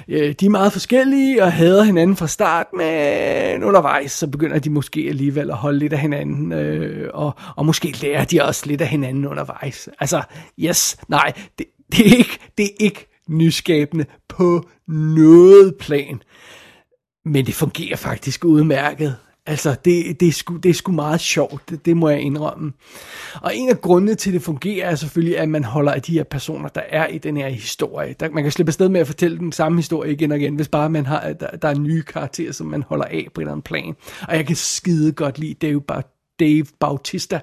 øh, 0.08 0.36
de 0.40 0.46
er 0.46 0.50
meget 0.50 0.74
forskellige 0.74 1.44
og 1.44 1.52
hader 1.52 1.84
hinanden 1.84 2.16
fra 2.16 2.28
start, 2.28 2.68
men 2.74 3.64
undervejs 3.64 4.12
så 4.12 4.27
begynder 4.32 4.60
de 4.60 4.70
måske 4.70 5.06
alligevel 5.10 5.50
at 5.50 5.58
holde 5.58 5.80
lidt 5.80 5.94
af 5.94 6.00
hinanden, 6.00 6.52
øh, 6.52 7.10
og, 7.14 7.36
og 7.56 7.66
måske 7.66 7.96
lærer 8.02 8.26
de 8.26 8.44
også 8.44 8.66
lidt 8.66 8.82
af 8.82 8.88
hinanden 8.88 9.26
undervejs. 9.26 9.90
Altså, 10.00 10.22
yes, 10.60 10.98
nej, 11.08 11.34
det, 11.60 11.66
det, 11.92 12.08
er, 12.08 12.18
ikke, 12.18 12.40
det 12.58 12.66
er 12.66 12.76
ikke 12.80 13.08
nyskabende 13.30 14.06
på 14.30 14.70
noget 14.88 15.76
plan. 15.80 16.22
Men 17.26 17.46
det 17.46 17.54
fungerer 17.54 17.96
faktisk 17.96 18.46
udmærket. 18.46 19.16
Altså, 19.48 19.76
det, 19.86 20.20
det, 20.20 20.28
er 20.28 20.32
sgu, 20.32 20.56
det 20.56 20.70
er 20.70 20.74
sgu 20.74 20.92
meget 20.92 21.22
sjovt, 21.22 21.70
det, 21.70 21.86
det 21.86 21.98
må 21.98 22.10
jeg 22.10 22.20
indrømme. 22.20 22.74
Og 23.42 23.56
en 23.56 23.70
af 23.70 23.82
grundene 23.82 24.16
til, 24.16 24.30
at 24.30 24.34
det 24.34 24.42
fungerer, 24.42 24.90
er 24.90 24.96
selvfølgelig, 24.96 25.38
at 25.38 25.50
man 25.50 25.64
holder 25.64 25.92
af 25.92 26.02
de 26.02 26.14
her 26.14 26.24
personer, 26.24 26.70
der 26.70 26.82
er 26.90 27.08
i 27.08 27.18
den 27.18 27.38
her 27.38 27.50
historie. 27.50 28.16
Der, 28.20 28.30
man 28.30 28.44
kan 28.44 28.52
slippe 28.52 28.70
afsted 28.70 28.90
med 28.90 29.02
at 29.02 29.08
fortælle 29.08 29.38
den 29.38 29.52
samme 29.52 29.78
historie 29.78 30.12
igen 30.12 30.32
og 30.32 30.40
igen, 30.40 30.56
hvis 30.56 30.68
bare 30.68 30.90
man 30.90 31.06
har, 31.06 31.34
der, 31.34 31.50
der 31.50 31.68
er 31.68 31.80
nye 31.80 32.04
karakterer, 32.04 32.52
som 32.52 32.68
man 32.68 32.84
holder 32.84 33.06
af 33.06 33.28
på 33.34 33.42
en 33.42 33.44
eller 33.44 33.52
anden 33.52 33.62
plan. 33.62 33.96
Og 34.28 34.36
jeg 34.36 34.46
kan 34.46 34.56
skide 34.56 35.12
godt 35.12 35.40
lide 35.40 35.54
Dave, 35.54 35.82
ba 35.82 36.02
Dave 36.40 36.66
Bautista. 36.80 37.40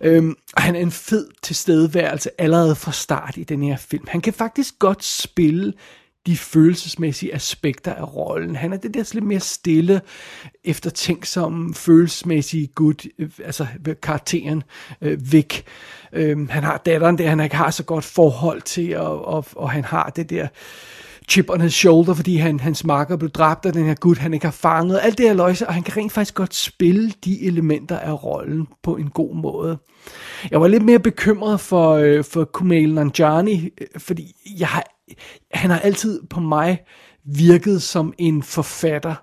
Øhm, 0.00 0.34
og 0.56 0.62
han 0.62 0.76
er 0.76 0.80
en 0.80 0.90
fed 0.90 1.26
tilstedeværelse 1.42 2.40
allerede 2.40 2.74
fra 2.74 2.92
start 2.92 3.36
i 3.36 3.44
den 3.44 3.62
her 3.62 3.76
film. 3.76 4.04
Han 4.08 4.20
kan 4.20 4.32
faktisk 4.32 4.78
godt 4.78 5.04
spille 5.04 5.72
de 6.26 6.36
følelsesmæssige 6.36 7.34
aspekter 7.34 7.94
af 7.94 8.16
rollen. 8.16 8.56
Han 8.56 8.72
er 8.72 8.76
det 8.76 8.94
der 8.94 9.10
lidt 9.14 9.24
mere 9.24 9.40
stille, 9.40 10.00
eftertænksomme, 10.64 11.74
følelsesmæssige 11.74 12.66
gut, 12.66 13.06
øh, 13.18 13.30
altså 13.44 13.66
øh, 13.88 13.94
karakteren 14.02 14.62
øh, 15.00 15.32
Vic. 15.32 15.62
Øh, 16.12 16.48
han 16.48 16.62
har 16.62 16.76
datteren 16.76 17.18
der, 17.18 17.28
han 17.28 17.40
ikke 17.40 17.56
har 17.56 17.70
så 17.70 17.82
godt 17.84 18.04
forhold 18.04 18.62
til, 18.62 18.96
og, 18.96 19.24
og, 19.24 19.44
og 19.56 19.70
han 19.70 19.84
har 19.84 20.12
det 20.16 20.30
der 20.30 20.48
chip 21.28 21.50
on 21.50 21.60
his 21.60 21.74
shoulder, 21.74 22.14
fordi 22.14 22.36
han, 22.36 22.60
hans 22.60 22.84
marker 22.84 23.16
blev 23.16 23.30
dræbt 23.30 23.66
af 23.66 23.72
den 23.72 23.84
her 23.84 23.94
gut, 23.94 24.18
han 24.18 24.34
ikke 24.34 24.46
har 24.46 24.52
fanget. 24.52 25.00
Alt 25.02 25.18
det 25.18 25.26
her 25.26 25.34
løjse, 25.34 25.66
og 25.66 25.74
han 25.74 25.82
kan 25.82 25.96
rent 25.96 26.12
faktisk 26.12 26.34
godt 26.34 26.54
spille 26.54 27.12
de 27.24 27.46
elementer 27.46 27.98
af 27.98 28.24
rollen 28.24 28.68
på 28.82 28.96
en 28.96 29.10
god 29.10 29.34
måde. 29.34 29.78
Jeg 30.50 30.60
var 30.60 30.68
lidt 30.68 30.84
mere 30.84 30.98
bekymret 30.98 31.60
for, 31.60 31.92
øh, 31.92 32.24
for 32.24 32.44
Kumail 32.44 32.94
Nanjani, 32.94 33.70
øh, 33.80 33.86
fordi 33.98 34.34
jeg 34.58 34.68
har 34.68 34.93
han 35.50 35.70
har 35.70 35.78
altid 35.78 36.22
på 36.30 36.40
mig 36.40 36.78
virket 37.24 37.82
som 37.82 38.14
en 38.18 38.42
forfatter, 38.42 39.14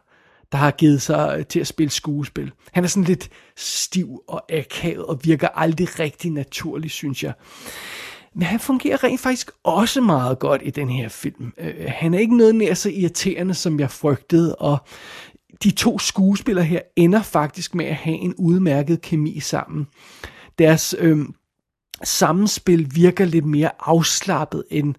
der 0.52 0.58
har 0.58 0.72
givet 0.72 1.02
sig 1.02 1.48
til 1.48 1.60
at 1.60 1.68
spille 1.68 1.92
skuespil. 1.92 2.52
Han 2.72 2.84
er 2.84 2.88
sådan 2.88 3.04
lidt 3.04 3.30
stiv 3.56 4.24
og 4.28 4.52
akavet 4.52 5.06
og 5.06 5.20
virker 5.24 5.48
aldrig 5.48 6.00
rigtig 6.00 6.32
naturlig, 6.32 6.92
synes 6.92 7.24
jeg. 7.24 7.34
Men 8.34 8.44
han 8.44 8.60
fungerer 8.60 9.04
rent 9.04 9.20
faktisk 9.22 9.52
også 9.64 10.02
meget 10.02 10.40
godt 10.40 10.62
i 10.66 10.70
den 10.70 10.90
her 10.90 11.10
film. 11.10 11.54
Øh, 11.58 11.74
han 11.88 12.14
er 12.14 12.20
ikke 12.20 12.38
noget 12.38 12.56
nær 12.56 12.74
så 12.74 12.90
irriterende, 12.90 13.54
som 13.54 13.80
jeg 13.80 13.92
frygtede, 13.92 14.56
og 14.56 14.78
de 15.64 15.72
to 15.72 16.00
skuespillere 16.00 16.66
her 16.66 16.82
ender 16.96 17.22
faktisk 17.22 17.76
med 17.76 17.86
at 17.86 17.96
have 17.96 18.18
en 18.18 18.34
udmærket 18.38 19.02
kemi 19.02 19.40
sammen. 19.40 19.88
Deres 20.60 20.96
øh, 21.00 21.26
sammenspil 22.04 22.96
virker 22.96 23.26
lidt 23.26 23.46
mere 23.46 23.72
afslappet 23.80 24.64
end 24.72 24.96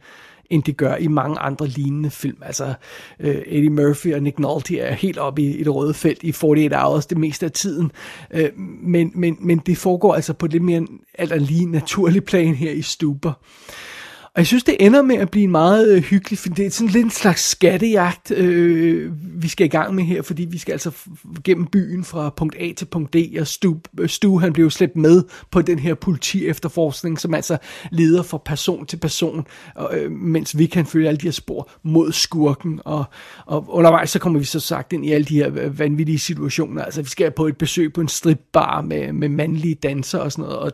end 0.52 0.62
det 0.62 0.76
gør 0.76 0.96
i 0.96 1.08
mange 1.08 1.38
andre 1.38 1.66
lignende 1.66 2.10
film. 2.10 2.38
Altså 2.42 2.74
øh, 3.20 3.42
Eddie 3.46 3.70
Murphy 3.70 4.14
og 4.14 4.22
Nick 4.22 4.38
Nolte 4.38 4.78
er 4.78 4.94
helt 4.94 5.18
oppe 5.18 5.42
i, 5.42 5.56
i 5.56 5.64
det 5.64 5.74
røde 5.74 5.94
felt 5.94 6.22
i 6.22 6.34
48 6.42 6.82
Hours 6.82 7.06
det 7.06 7.18
meste 7.18 7.46
af 7.46 7.52
tiden. 7.52 7.92
Øh, 8.30 8.48
men, 8.82 9.12
men, 9.14 9.36
men 9.40 9.58
det 9.58 9.78
foregår 9.78 10.14
altså 10.14 10.32
på 10.32 10.46
lidt 10.46 10.62
mere 10.62 10.86
alt 11.14 11.42
lige 11.42 11.66
naturlig 11.66 12.24
plan 12.24 12.54
her 12.54 12.70
i 12.70 12.82
Stuber. 12.82 13.32
Og 14.34 14.38
jeg 14.38 14.46
synes, 14.46 14.64
det 14.64 14.76
ender 14.80 15.02
med 15.02 15.16
at 15.16 15.30
blive 15.30 15.44
en 15.44 15.50
meget 15.50 15.96
øh, 15.96 16.02
hyggelig 16.02 16.38
for 16.38 16.48
Det 16.48 16.66
er 16.66 16.70
sådan 16.70 16.92
lidt 16.92 17.04
en 17.04 17.10
slags 17.10 17.48
skattejagt, 17.48 18.30
øh, 18.30 19.12
vi 19.42 19.48
skal 19.48 19.66
i 19.66 19.68
gang 19.68 19.94
med 19.94 20.04
her, 20.04 20.22
fordi 20.22 20.44
vi 20.44 20.58
skal 20.58 20.72
altså 20.72 20.90
gennem 21.44 21.66
byen 21.66 22.04
fra 22.04 22.30
punkt 22.36 22.56
A 22.58 22.72
til 22.76 22.84
punkt 22.84 23.14
D, 23.14 23.16
og 23.40 23.46
Stu, 23.46 23.74
øh, 24.00 24.08
Stu 24.08 24.38
han 24.38 24.52
blev 24.52 24.70
slæbt 24.70 24.96
med 24.96 25.22
på 25.50 25.62
den 25.62 25.78
her 25.78 25.94
politi 25.94 26.46
efterforskning, 26.46 27.20
som 27.20 27.34
altså 27.34 27.58
leder 27.90 28.22
fra 28.22 28.38
person 28.44 28.86
til 28.86 28.96
person, 28.96 29.46
og, 29.74 29.98
øh, 29.98 30.10
mens 30.10 30.58
vi 30.58 30.66
kan 30.66 30.86
følge 30.86 31.08
alle 31.08 31.18
de 31.18 31.26
her 31.26 31.32
spor 31.32 31.70
mod 31.82 32.12
skurken, 32.12 32.80
og, 32.84 33.04
og 33.46 33.64
undervejs 33.68 34.10
så 34.10 34.18
kommer 34.18 34.38
vi 34.38 34.44
så 34.44 34.60
sagt 34.60 34.92
ind 34.92 35.06
i 35.06 35.12
alle 35.12 35.24
de 35.24 35.34
her 35.34 35.50
øh, 35.56 35.78
vanvittige 35.78 36.18
situationer. 36.18 36.84
Altså 36.84 37.02
vi 37.02 37.08
skal 37.08 37.30
på 37.30 37.46
et 37.46 37.56
besøg 37.56 37.92
på 37.92 38.00
en 38.00 38.08
stripbar 38.08 38.80
med, 38.80 39.12
med 39.12 39.28
mandlige 39.28 39.74
danser 39.74 40.18
og 40.18 40.32
sådan 40.32 40.42
noget, 40.42 40.58
og 40.58 40.72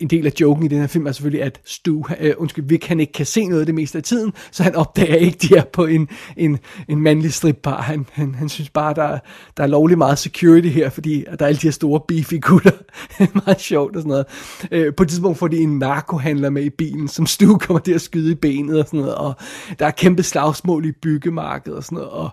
en 0.00 0.08
del 0.08 0.26
af 0.26 0.32
joken 0.40 0.64
i 0.64 0.68
den 0.68 0.78
her 0.80 0.86
film 0.86 1.06
er 1.06 1.12
selvfølgelig, 1.12 1.42
at 1.42 1.60
Stu, 1.64 2.02
øh, 2.20 2.34
undskyld, 2.38 2.64
Vic 2.64 2.83
han 2.86 3.00
ikke 3.00 3.12
kan 3.12 3.26
se 3.26 3.46
noget 3.46 3.66
det 3.66 3.74
meste 3.74 3.98
af 3.98 4.04
tiden, 4.04 4.32
så 4.50 4.62
han 4.62 4.74
opdager 4.74 5.14
ikke, 5.14 5.38
de 5.38 5.56
er 5.56 5.64
på 5.64 5.84
en, 5.84 6.08
en, 6.36 6.58
en 6.88 7.00
mandlig 7.00 7.32
stripbar. 7.32 7.82
Han, 7.82 8.06
han, 8.12 8.34
han 8.34 8.48
synes 8.48 8.70
bare, 8.70 8.94
der, 8.94 9.18
der 9.56 9.62
er 9.62 9.66
lovlig 9.66 9.98
meget 9.98 10.18
security 10.18 10.68
her, 10.68 10.90
fordi 10.90 11.24
der 11.38 11.44
er 11.44 11.46
alle 11.46 11.58
de 11.58 11.66
her 11.66 11.72
store 11.72 12.00
beefy 12.08 12.34
gutter. 12.40 12.70
meget 13.46 13.60
sjovt 13.60 13.96
og 13.96 14.02
sådan 14.02 14.08
noget. 14.08 14.26
Øh, 14.70 14.94
på 14.94 15.02
et 15.02 15.08
tidspunkt 15.08 15.38
får 15.38 15.48
de 15.48 15.56
en 15.56 15.78
narkohandler 15.78 16.50
med 16.50 16.62
i 16.64 16.70
bilen, 16.70 17.08
som 17.08 17.26
Stu 17.26 17.58
kommer 17.58 17.80
til 17.80 17.92
at 17.92 18.00
skyde 18.00 18.32
i 18.32 18.34
benet 18.34 18.80
og 18.80 18.86
sådan 18.86 19.00
noget, 19.00 19.14
og 19.14 19.34
der 19.78 19.86
er 19.86 19.90
kæmpe 19.90 20.22
slagsmål 20.22 20.84
i 20.84 20.92
byggemarkedet 20.92 21.76
og 21.76 21.84
sådan 21.84 21.96
noget, 21.96 22.10
og 22.10 22.30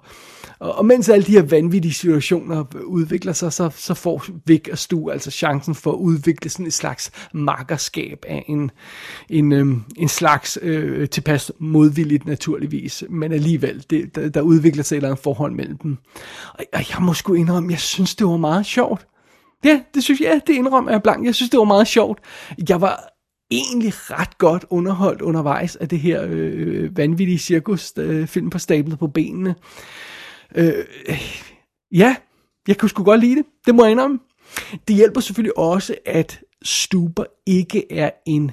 og, 0.59 0.75
og 0.75 0.85
mens 0.85 1.09
alle 1.09 1.25
de 1.25 1.31
her 1.31 1.41
vanvittige 1.41 1.93
situationer 1.93 2.63
udvikler 2.85 3.33
sig, 3.33 3.53
så, 3.53 3.69
så 3.75 3.93
får 3.93 4.25
Vic 4.45 4.67
og 4.71 4.77
Stu 4.77 5.09
altså 5.09 5.31
chancen 5.31 5.75
for 5.75 5.91
at 5.91 5.97
udvikle 5.97 6.49
sådan 6.49 6.65
et 6.65 6.73
slags 6.73 7.11
makkerskab 7.33 8.25
af 8.27 8.45
en, 8.47 8.71
en, 9.29 9.51
øhm, 9.51 9.83
en 9.97 10.07
slags 10.07 10.59
øh, 10.61 11.09
tilpas 11.09 11.51
modvilligt 11.59 12.25
naturligvis, 12.25 13.03
men 13.09 13.31
alligevel, 13.31 13.85
det, 13.89 14.15
der, 14.15 14.29
der 14.29 14.41
udvikler 14.41 14.83
sig 14.83 14.95
et 14.95 14.97
eller 14.97 15.09
andet 15.09 15.23
forhold 15.23 15.51
mellem 15.53 15.77
dem. 15.77 15.97
Og, 16.53 16.65
og 16.73 16.79
jeg 16.93 17.01
må 17.01 17.13
sgu 17.13 17.33
indrømme, 17.33 17.71
jeg 17.71 17.79
synes, 17.79 18.15
det 18.15 18.27
var 18.27 18.37
meget 18.37 18.65
sjovt. 18.65 19.07
Ja, 19.63 19.81
det 19.93 20.03
synes 20.03 20.21
jeg, 20.21 20.27
ja, 20.27 20.39
det 20.47 20.53
indrømmer 20.53 20.91
jeg 20.91 21.03
blank. 21.03 21.25
Jeg 21.25 21.35
synes, 21.35 21.49
det 21.49 21.57
var 21.57 21.63
meget 21.63 21.87
sjovt. 21.87 22.19
Jeg 22.69 22.81
var 22.81 23.11
egentlig 23.51 23.93
ret 23.95 24.37
godt 24.37 24.65
underholdt 24.69 25.21
undervejs 25.21 25.75
af 25.75 25.89
det 25.89 25.99
her 25.99 26.25
øh, 26.29 26.97
vanvittige 26.97 27.39
cirkus, 27.39 27.93
øh, 27.97 28.27
film 28.27 28.49
på 28.49 28.59
stablet 28.59 28.99
på 28.99 29.07
benene. 29.07 29.49
Øh, 29.49 29.55
Øh, 30.55 30.85
ja, 31.91 32.15
jeg 32.67 32.77
kunne 32.77 32.89
sgu 32.89 33.03
godt 33.03 33.19
lide 33.19 33.35
det. 33.35 33.45
Det 33.65 33.75
må 33.75 33.83
jeg 33.83 33.91
indrømme. 33.91 34.19
Det 34.87 34.95
hjælper 34.95 35.21
selvfølgelig 35.21 35.57
også, 35.57 35.95
at 36.05 36.39
Stuber 36.63 37.25
ikke 37.45 37.91
er 37.91 38.11
en 38.25 38.51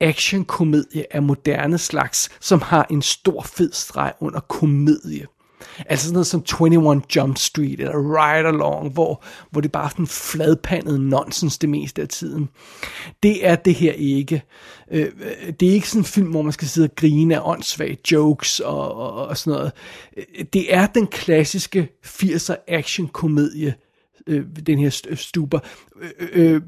actionkomedie 0.00 1.16
af 1.16 1.22
moderne 1.22 1.78
slags, 1.78 2.30
som 2.40 2.60
har 2.60 2.86
en 2.90 3.02
stor 3.02 3.42
fed 3.42 3.72
streg 3.72 4.12
under 4.20 4.40
komedie. 4.40 5.26
Altså 5.86 6.06
sådan 6.06 6.12
noget 6.12 6.26
som 6.26 6.44
21 6.60 7.02
Jump 7.16 7.38
Street 7.38 7.80
eller 7.80 7.94
Ride 7.94 8.48
Along, 8.48 8.92
hvor, 8.92 9.24
hvor 9.50 9.60
det 9.60 9.72
bare 9.72 9.84
er 9.84 9.88
sådan 9.88 10.06
fladpandet 10.06 11.00
nonsens 11.00 11.58
det 11.58 11.68
meste 11.68 12.02
af 12.02 12.08
tiden. 12.08 12.48
Det 13.22 13.46
er 13.46 13.56
det 13.56 13.74
her 13.74 13.92
ikke. 13.92 14.42
Øh, 14.90 15.00
øh 15.00 15.52
det 15.60 15.68
er 15.68 15.72
ikke 15.72 15.88
sådan 15.88 16.00
en 16.00 16.04
film, 16.04 16.30
hvor 16.30 16.42
man 16.42 16.52
skal 16.52 16.68
sidde 16.68 16.86
og 16.86 16.94
grine 16.96 17.36
af 17.36 17.40
åndssvage 17.44 17.98
jokes 18.12 18.60
og, 18.60 18.94
og, 18.94 19.26
og 19.26 19.36
sådan 19.36 19.58
noget. 19.58 19.72
Øh, 20.16 20.44
det 20.52 20.74
er 20.74 20.86
den 20.86 21.06
klassiske 21.06 21.88
80'er 22.06 22.54
action-komedie, 22.68 23.74
øh, 24.26 24.44
den 24.66 24.78
her 24.78 25.14
stuber. 25.14 25.58
Øh, 26.02 26.10
øh, 26.32 26.54
øh 26.54 26.60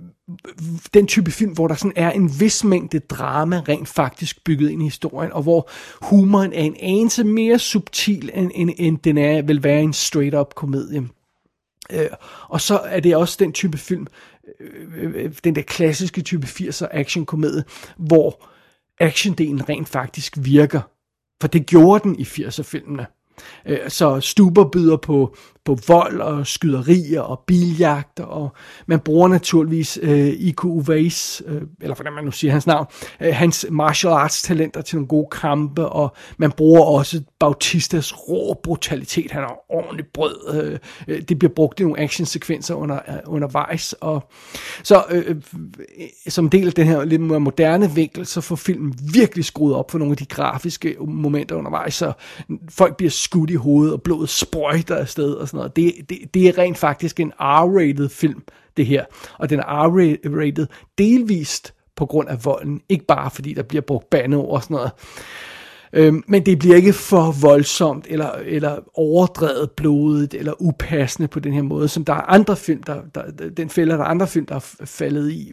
den 0.95 1.07
type 1.07 1.31
film, 1.31 1.53
hvor 1.53 1.69
der 1.69 1.75
sådan 1.75 1.93
er 1.97 2.11
en 2.11 2.41
vis 2.41 2.65
mængde 2.65 2.99
drama 2.99 3.63
rent 3.69 3.89
faktisk 3.89 4.45
bygget 4.45 4.71
ind 4.71 4.83
i 4.83 4.85
historien, 4.85 5.33
og 5.33 5.43
hvor 5.43 5.69
humoren 6.03 6.53
er 6.53 6.63
en 6.63 6.77
anelse 6.81 7.25
mere 7.25 7.59
subtil, 7.59 8.31
end, 8.35 8.51
end, 8.55 8.71
end 8.77 8.99
den 8.99 9.19
er, 9.19 9.43
vil 9.43 9.63
være 9.63 9.83
en 9.83 9.93
straight-up 9.93 10.55
komedie. 10.55 11.09
Øh, 11.93 12.09
og 12.49 12.61
så 12.61 12.79
er 12.79 13.01
det 13.01 13.17
også 13.17 13.37
den 13.41 13.53
type 13.53 13.79
film, 13.79 14.07
øh, 14.61 14.87
øh, 14.97 15.13
øh 15.15 15.33
den 15.45 15.55
der 15.55 15.63
klassiske 15.63 16.21
type 16.21 16.47
80'er 16.47 16.87
action-komedie, 16.91 17.65
hvor 17.97 18.49
actiondelen 19.01 19.69
rent 19.69 19.89
faktisk 19.89 20.35
virker. 20.39 20.81
For 21.41 21.49
det 21.49 21.67
gjorde 21.67 22.03
den 22.03 22.19
i 22.19 22.23
80'er-filmene. 22.23 23.07
Øh, 23.67 23.91
så 23.91 24.21
Stuber 24.21 24.71
byder 24.71 24.97
på, 24.97 25.37
på 25.67 25.79
vold 25.89 26.21
og 26.21 26.47
skyderier 26.47 27.21
og 27.21 27.43
biljagter, 27.47 28.25
og 28.25 28.53
man 28.87 29.01
bruger 29.01 29.29
naturligvis 29.29 29.99
øh, 30.03 30.29
Iko 30.29 30.69
Uweis, 30.69 31.43
øh, 31.47 31.63
eller 31.81 31.95
hvordan 31.95 32.13
man 32.13 32.25
nu 32.25 32.31
siger 32.31 32.53
hans 32.53 32.67
navn, 32.67 32.87
øh, 33.21 33.35
hans 33.35 33.67
martial 33.71 34.13
arts 34.13 34.43
talenter 34.43 34.81
til 34.81 34.97
nogle 34.97 35.09
gode 35.09 35.29
kampe, 35.33 35.89
og 35.89 36.17
man 36.39 36.53
bruger 36.53 36.83
også 36.83 37.23
Bautistas 37.39 38.29
rå 38.29 38.61
brutalitet, 38.63 39.31
han 39.31 39.43
har 39.43 39.57
ordentligt 39.69 40.13
brød, 40.13 40.37
øh, 40.55 40.79
øh, 41.09 41.23
det 41.23 41.39
bliver 41.39 41.53
brugt 41.55 41.81
i 41.81 41.83
nogle 41.83 42.01
actionsekvenser 42.01 42.75
under, 42.75 42.99
øh, 43.09 43.15
undervejs, 43.27 43.93
og 43.93 44.31
så 44.83 45.05
øh, 45.11 45.25
øh, 45.29 45.37
som 46.29 46.51
del 46.51 46.67
af 46.67 46.73
den 46.73 46.87
her 46.87 47.05
lidt 47.05 47.23
mere 47.23 47.41
moderne 47.41 47.91
vinkel, 47.91 48.27
så 48.27 48.41
får 48.41 48.57
filmen 48.57 48.95
virkelig 49.13 49.45
skruet 49.45 49.75
op 49.75 49.91
for 49.91 49.99
nogle 49.99 50.13
af 50.13 50.17
de 50.17 50.27
grafiske 50.27 50.97
momenter 51.01 51.57
undervejs, 51.57 51.95
så 51.95 52.13
folk 52.71 52.97
bliver 52.97 53.11
skudt 53.11 53.51
i 53.51 53.55
hovedet, 53.55 53.95
og 53.95 54.03
blodet 54.03 54.29
sprøjter 54.29 54.97
afsted 54.97 55.33
og 55.33 55.49
sådan 55.49 55.56
noget. 55.57 55.77
Det, 55.77 55.95
det, 56.09 56.19
det 56.35 56.49
er 56.49 56.59
rent 56.59 56.79
faktisk 56.79 57.21
en 57.21 57.33
R-rated 57.41 58.09
film, 58.09 58.43
det 58.77 58.87
her. 58.87 59.05
Og 59.39 59.51
den 59.51 59.61
er 59.61 59.89
R-rated 59.89 60.67
delvist 60.99 61.75
på 61.97 62.07
grund 62.07 62.29
af 62.29 62.45
volden, 62.45 62.81
ikke 62.89 63.05
bare 63.05 63.31
fordi 63.31 63.55
der 63.55 63.63
bliver 63.63 63.83
brugt 63.83 64.11
bandeord 64.11 64.51
og 64.51 64.63
sådan 64.63 64.75
noget. 64.75 64.91
Øhm, 65.93 66.25
men 66.27 66.47
det 66.47 66.59
bliver 66.59 66.77
ikke 66.77 66.93
for 66.93 67.35
voldsomt, 67.41 68.07
eller, 68.09 68.31
eller 68.31 68.79
overdrevet 68.95 69.71
blodet, 69.71 70.35
eller 70.35 70.53
upassende 70.59 71.29
på 71.29 71.41
den 71.41 71.53
her 71.53 71.63
måde, 71.63 71.89
som 71.89 72.05
der 72.05 72.13
er 72.13 72.21
andre 72.21 72.57
film, 72.57 72.83
der, 72.83 73.01
der 73.15 73.23
den 73.57 73.71
fælder 73.71 73.97
der 73.97 74.05
er 74.05 74.09
andre 74.09 74.27
film, 74.27 74.47
der 74.47 74.55
er 74.55 74.75
faldet 74.85 75.31
i. 75.31 75.53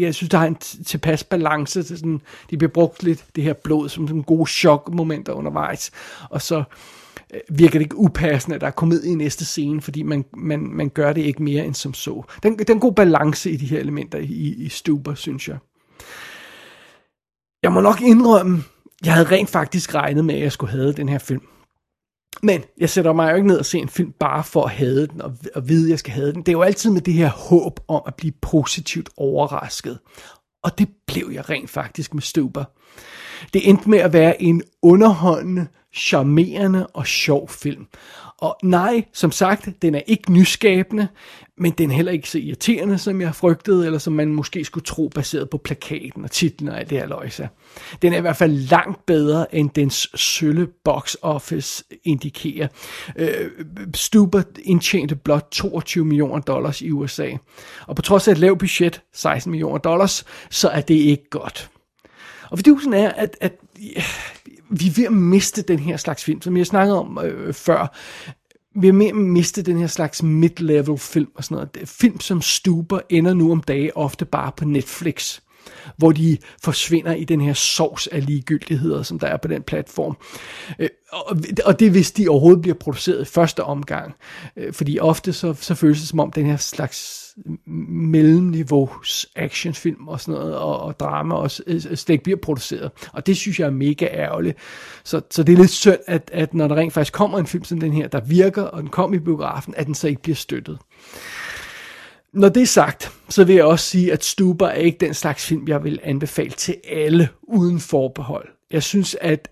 Jeg 0.00 0.14
synes, 0.14 0.30
der 0.30 0.38
er 0.38 0.46
en 0.46 0.56
tilpas 0.86 1.24
balance 1.24 1.82
til 1.82 1.98
sådan, 1.98 2.20
de 2.50 2.56
bliver 2.56 2.70
brugt 2.70 3.02
lidt, 3.02 3.24
det 3.36 3.44
her 3.44 3.52
blod, 3.52 3.88
som 3.88 4.08
sådan 4.08 4.22
gode 4.22 4.50
chokmomenter 4.50 5.32
undervejs, 5.32 5.90
og 6.30 6.42
så 6.42 6.56
øh, 6.58 6.64
Øh, 7.34 7.40
virker 7.50 7.78
det 7.78 7.84
ikke 7.84 7.98
upassende, 7.98 8.54
at 8.54 8.60
der 8.60 8.66
er 8.66 8.70
kommet 8.70 9.04
i 9.04 9.14
næste 9.14 9.44
scene, 9.44 9.82
fordi 9.82 10.02
man, 10.02 10.24
man, 10.36 10.60
man 10.60 10.88
gør 10.88 11.12
det 11.12 11.20
ikke 11.22 11.42
mere 11.42 11.64
end 11.64 11.74
som 11.74 11.94
så. 11.94 12.22
Den, 12.42 12.58
den 12.58 12.80
god 12.80 12.92
balance 12.92 13.50
i 13.50 13.56
de 13.56 13.66
her 13.66 13.80
elementer 13.80 14.18
i, 14.18 14.54
i 14.58 14.68
Stuber, 14.68 15.14
synes 15.14 15.48
jeg. 15.48 15.58
Jeg 17.62 17.72
må 17.72 17.80
nok 17.80 18.00
indrømme, 18.00 18.62
jeg 19.04 19.14
havde 19.14 19.30
rent 19.30 19.50
faktisk 19.50 19.94
regnet 19.94 20.24
med, 20.24 20.34
at 20.34 20.40
jeg 20.40 20.52
skulle 20.52 20.72
have 20.72 20.92
den 20.92 21.08
her 21.08 21.18
film. 21.18 21.42
Men 22.42 22.64
jeg 22.78 22.90
sætter 22.90 23.12
mig 23.12 23.30
jo 23.30 23.36
ikke 23.36 23.48
ned 23.48 23.58
og 23.58 23.66
ser 23.66 23.78
en 23.78 23.88
film 23.88 24.12
bare 24.20 24.44
for 24.44 24.64
at 24.64 24.70
have 24.70 25.06
den 25.06 25.20
og, 25.22 25.36
og 25.54 25.68
vide, 25.68 25.86
at 25.86 25.90
jeg 25.90 25.98
skal 25.98 26.12
have 26.12 26.32
den. 26.32 26.42
Det 26.42 26.48
er 26.48 26.52
jo 26.52 26.62
altid 26.62 26.90
med 26.90 27.00
det 27.00 27.14
her 27.14 27.28
håb 27.28 27.80
om 27.88 28.02
at 28.06 28.14
blive 28.14 28.32
positivt 28.42 29.10
overrasket. 29.16 29.98
Og 30.62 30.78
det 30.78 30.88
blev 31.06 31.30
jeg 31.32 31.50
rent 31.50 31.70
faktisk 31.70 32.14
med 32.14 32.22
Stuber. 32.22 32.64
Det 33.54 33.68
endte 33.68 33.90
med 33.90 33.98
at 33.98 34.12
være 34.12 34.42
en 34.42 34.62
underholdende, 34.82 35.66
charmerende 35.94 36.86
og 36.86 37.06
sjov 37.06 37.48
film. 37.48 37.86
Og 38.38 38.56
nej, 38.62 39.04
som 39.12 39.30
sagt, 39.30 39.68
den 39.82 39.94
er 39.94 40.00
ikke 40.06 40.32
nyskabende, 40.32 41.08
men 41.58 41.72
den 41.72 41.90
er 41.90 41.94
heller 41.94 42.12
ikke 42.12 42.30
så 42.30 42.38
irriterende, 42.38 42.98
som 42.98 43.20
jeg 43.20 43.34
frygtede, 43.34 43.86
eller 43.86 43.98
som 43.98 44.12
man 44.12 44.28
måske 44.28 44.64
skulle 44.64 44.84
tro, 44.84 45.08
baseret 45.14 45.50
på 45.50 45.58
plakaten 45.58 46.24
og 46.24 46.30
titlen 46.30 46.68
og 46.68 46.78
alt 46.78 46.90
det 46.90 46.98
her 46.98 47.06
løjse. 47.06 47.48
Den 48.02 48.12
er 48.12 48.18
i 48.18 48.20
hvert 48.20 48.36
fald 48.36 48.52
langt 48.52 49.06
bedre, 49.06 49.54
end 49.54 49.70
dens 49.70 50.08
sølle 50.14 50.68
box 50.84 51.14
office 51.22 51.84
indikerer. 52.04 52.68
Øh, 53.16 53.50
Stuber 53.94 54.42
indtjente 54.62 55.16
blot 55.16 55.48
22 55.50 56.04
millioner 56.04 56.40
dollars 56.40 56.82
i 56.82 56.90
USA. 56.90 57.30
Og 57.86 57.96
på 57.96 58.02
trods 58.02 58.28
af 58.28 58.32
et 58.32 58.38
lavt 58.38 58.58
budget, 58.58 59.02
16 59.14 59.50
millioner 59.50 59.78
dollars, 59.78 60.24
så 60.50 60.68
er 60.68 60.80
det 60.80 60.94
ikke 60.94 61.30
godt. 61.30 61.71
Og 62.52 62.58
fidusen 62.58 62.92
er, 62.92 63.10
at, 63.10 63.36
at 63.40 63.52
ja, 63.80 64.02
vi 64.68 64.86
er 64.86 64.92
ved 64.96 65.04
at 65.04 65.12
miste 65.12 65.62
den 65.62 65.78
her 65.78 65.96
slags 65.96 66.24
film, 66.24 66.42
som 66.42 66.56
jeg 66.56 66.66
snakkede 66.66 66.98
om 66.98 67.18
øh, 67.24 67.54
før. 67.54 67.96
Vi 68.74 68.88
er 68.88 68.92
ved 68.92 69.06
at 69.06 69.14
miste 69.14 69.62
den 69.62 69.78
her 69.78 69.86
slags 69.86 70.22
mid-level 70.22 70.98
film 70.98 71.30
og 71.34 71.44
sådan 71.44 71.54
noget. 71.54 71.88
Film 71.88 72.20
som 72.20 72.42
Stuber 72.42 73.00
ender 73.08 73.34
nu 73.34 73.52
om 73.52 73.60
dage 73.60 73.96
ofte 73.96 74.24
bare 74.24 74.52
på 74.56 74.64
Netflix 74.64 75.40
hvor 75.96 76.12
de 76.12 76.38
forsvinder 76.62 77.14
i 77.14 77.24
den 77.24 77.40
her 77.40 77.52
sovs 77.52 78.06
af 78.06 78.26
ligegyldigheder, 78.26 79.02
som 79.02 79.18
der 79.18 79.26
er 79.26 79.36
på 79.36 79.48
den 79.48 79.62
platform. 79.62 80.16
Øh, 80.78 80.88
og 81.64 81.80
det 81.80 81.86
er 81.86 81.90
hvis 81.90 82.12
de 82.12 82.28
overhovedet 82.28 82.62
bliver 82.62 82.74
produceret 82.74 83.22
i 83.22 83.24
første 83.24 83.64
omgang. 83.64 84.14
Øh, 84.56 84.72
fordi 84.72 84.98
ofte 84.98 85.32
så, 85.32 85.54
så 85.60 85.74
føles 85.74 85.98
det 85.98 86.08
som 86.08 86.20
om 86.20 86.32
den 86.32 86.46
her 86.46 86.56
slags 86.56 87.22
mellemniveaus 87.66 89.26
actionfilm 89.36 90.08
og 90.08 90.20
sådan 90.20 90.40
noget, 90.40 90.56
og, 90.56 90.80
og 90.80 91.00
drama 91.00 91.34
og, 91.34 91.50
øh, 91.66 91.80
slet 91.80 92.08
ikke 92.08 92.24
bliver 92.24 92.38
produceret. 92.42 92.90
Og 93.12 93.26
det 93.26 93.36
synes 93.36 93.60
jeg 93.60 93.66
er 93.66 93.70
mega 93.70 94.06
ærgerligt. 94.06 94.58
Så, 95.04 95.20
så 95.30 95.42
det 95.42 95.52
er 95.52 95.56
lidt 95.56 95.70
synd, 95.70 95.98
at, 96.06 96.30
at 96.32 96.54
når 96.54 96.68
der 96.68 96.76
rent 96.76 96.92
faktisk 96.92 97.12
kommer 97.12 97.38
en 97.38 97.46
film 97.46 97.64
som 97.64 97.80
den 97.80 97.92
her, 97.92 98.08
der 98.08 98.20
virker, 98.20 98.62
og 98.62 98.82
den 98.82 98.90
kom 98.90 99.14
i 99.14 99.18
biografen, 99.18 99.74
at 99.76 99.86
den 99.86 99.94
så 99.94 100.08
ikke 100.08 100.22
bliver 100.22 100.36
støttet. 100.36 100.78
Når 102.32 102.48
det 102.48 102.62
er 102.62 102.66
sagt, 102.66 103.12
så 103.28 103.44
vil 103.44 103.54
jeg 103.54 103.64
også 103.64 103.86
sige, 103.86 104.12
at 104.12 104.24
Stuber 104.24 104.66
er 104.66 104.74
ikke 104.74 104.98
den 104.98 105.14
slags 105.14 105.46
film, 105.46 105.68
jeg 105.68 105.84
vil 105.84 106.00
anbefale 106.02 106.50
til 106.50 106.76
alle 106.88 107.28
uden 107.42 107.80
forbehold. 107.80 108.48
Jeg 108.70 108.82
synes, 108.82 109.16
at 109.20 109.48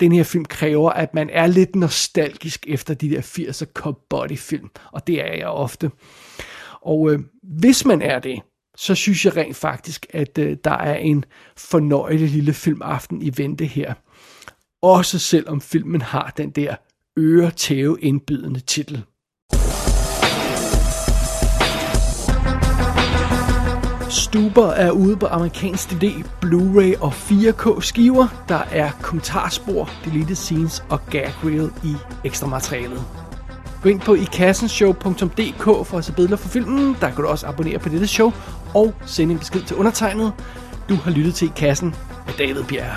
den 0.00 0.12
her 0.12 0.22
film 0.22 0.44
kræver, 0.44 0.90
at 0.90 1.14
man 1.14 1.30
er 1.32 1.46
lidt 1.46 1.76
nostalgisk 1.76 2.66
efter 2.68 2.94
de 2.94 3.10
der 3.10 3.20
80'er 3.20 3.72
cop 3.72 3.96
body 4.10 4.38
film, 4.38 4.70
og 4.92 5.06
det 5.06 5.20
er 5.20 5.34
jeg 5.34 5.46
ofte. 5.48 5.90
Og 6.82 7.12
øh, 7.12 7.20
hvis 7.42 7.84
man 7.84 8.02
er 8.02 8.18
det, 8.18 8.40
så 8.76 8.94
synes 8.94 9.24
jeg 9.24 9.36
rent 9.36 9.56
faktisk, 9.56 10.06
at 10.10 10.38
øh, 10.38 10.56
der 10.64 10.70
er 10.70 10.96
en 10.96 11.24
fornøjelig 11.56 12.28
lille 12.28 12.52
filmaften 12.52 13.22
i 13.22 13.32
vente 13.36 13.64
her. 13.64 13.94
Også 14.82 15.18
selvom 15.18 15.60
filmen 15.60 16.00
har 16.00 16.32
den 16.36 16.50
der 16.50 16.76
øretæve 17.18 18.00
indbydende 18.00 18.60
titel. 18.60 19.04
Stuber 24.18 24.66
er 24.66 24.90
ude 24.90 25.16
på 25.16 25.26
amerikansk 25.26 25.90
DVD, 25.90 26.24
Blu-ray 26.44 27.02
og 27.02 27.12
4K 27.12 27.80
skiver. 27.80 28.44
Der 28.48 28.62
er 28.70 28.90
kommentarspor, 29.02 29.90
deleted 30.04 30.34
scenes 30.34 30.84
og 30.88 31.00
gag 31.10 31.34
reel 31.44 31.70
i 31.84 31.96
ekstra 32.24 32.46
materialet. 32.46 33.04
Gå 33.82 33.88
ind 33.88 34.00
på 34.00 34.14
ikassenshow.dk 34.14 35.86
for 35.86 35.98
at 35.98 36.04
se 36.04 36.12
billeder 36.12 36.36
for 36.36 36.48
filmen. 36.48 36.96
Der 37.00 37.10
kan 37.10 37.24
du 37.24 37.26
også 37.26 37.46
abonnere 37.46 37.78
på 37.78 37.88
dette 37.88 38.06
show 38.06 38.32
og 38.74 38.94
sende 39.06 39.32
en 39.32 39.38
besked 39.38 39.62
til 39.62 39.76
undertegnet. 39.76 40.32
Du 40.88 40.94
har 40.94 41.10
lyttet 41.10 41.34
til 41.34 41.48
I 41.48 41.52
Kassen 41.56 41.94
med 42.26 42.34
David 42.38 42.64
Bjerre. 42.64 42.96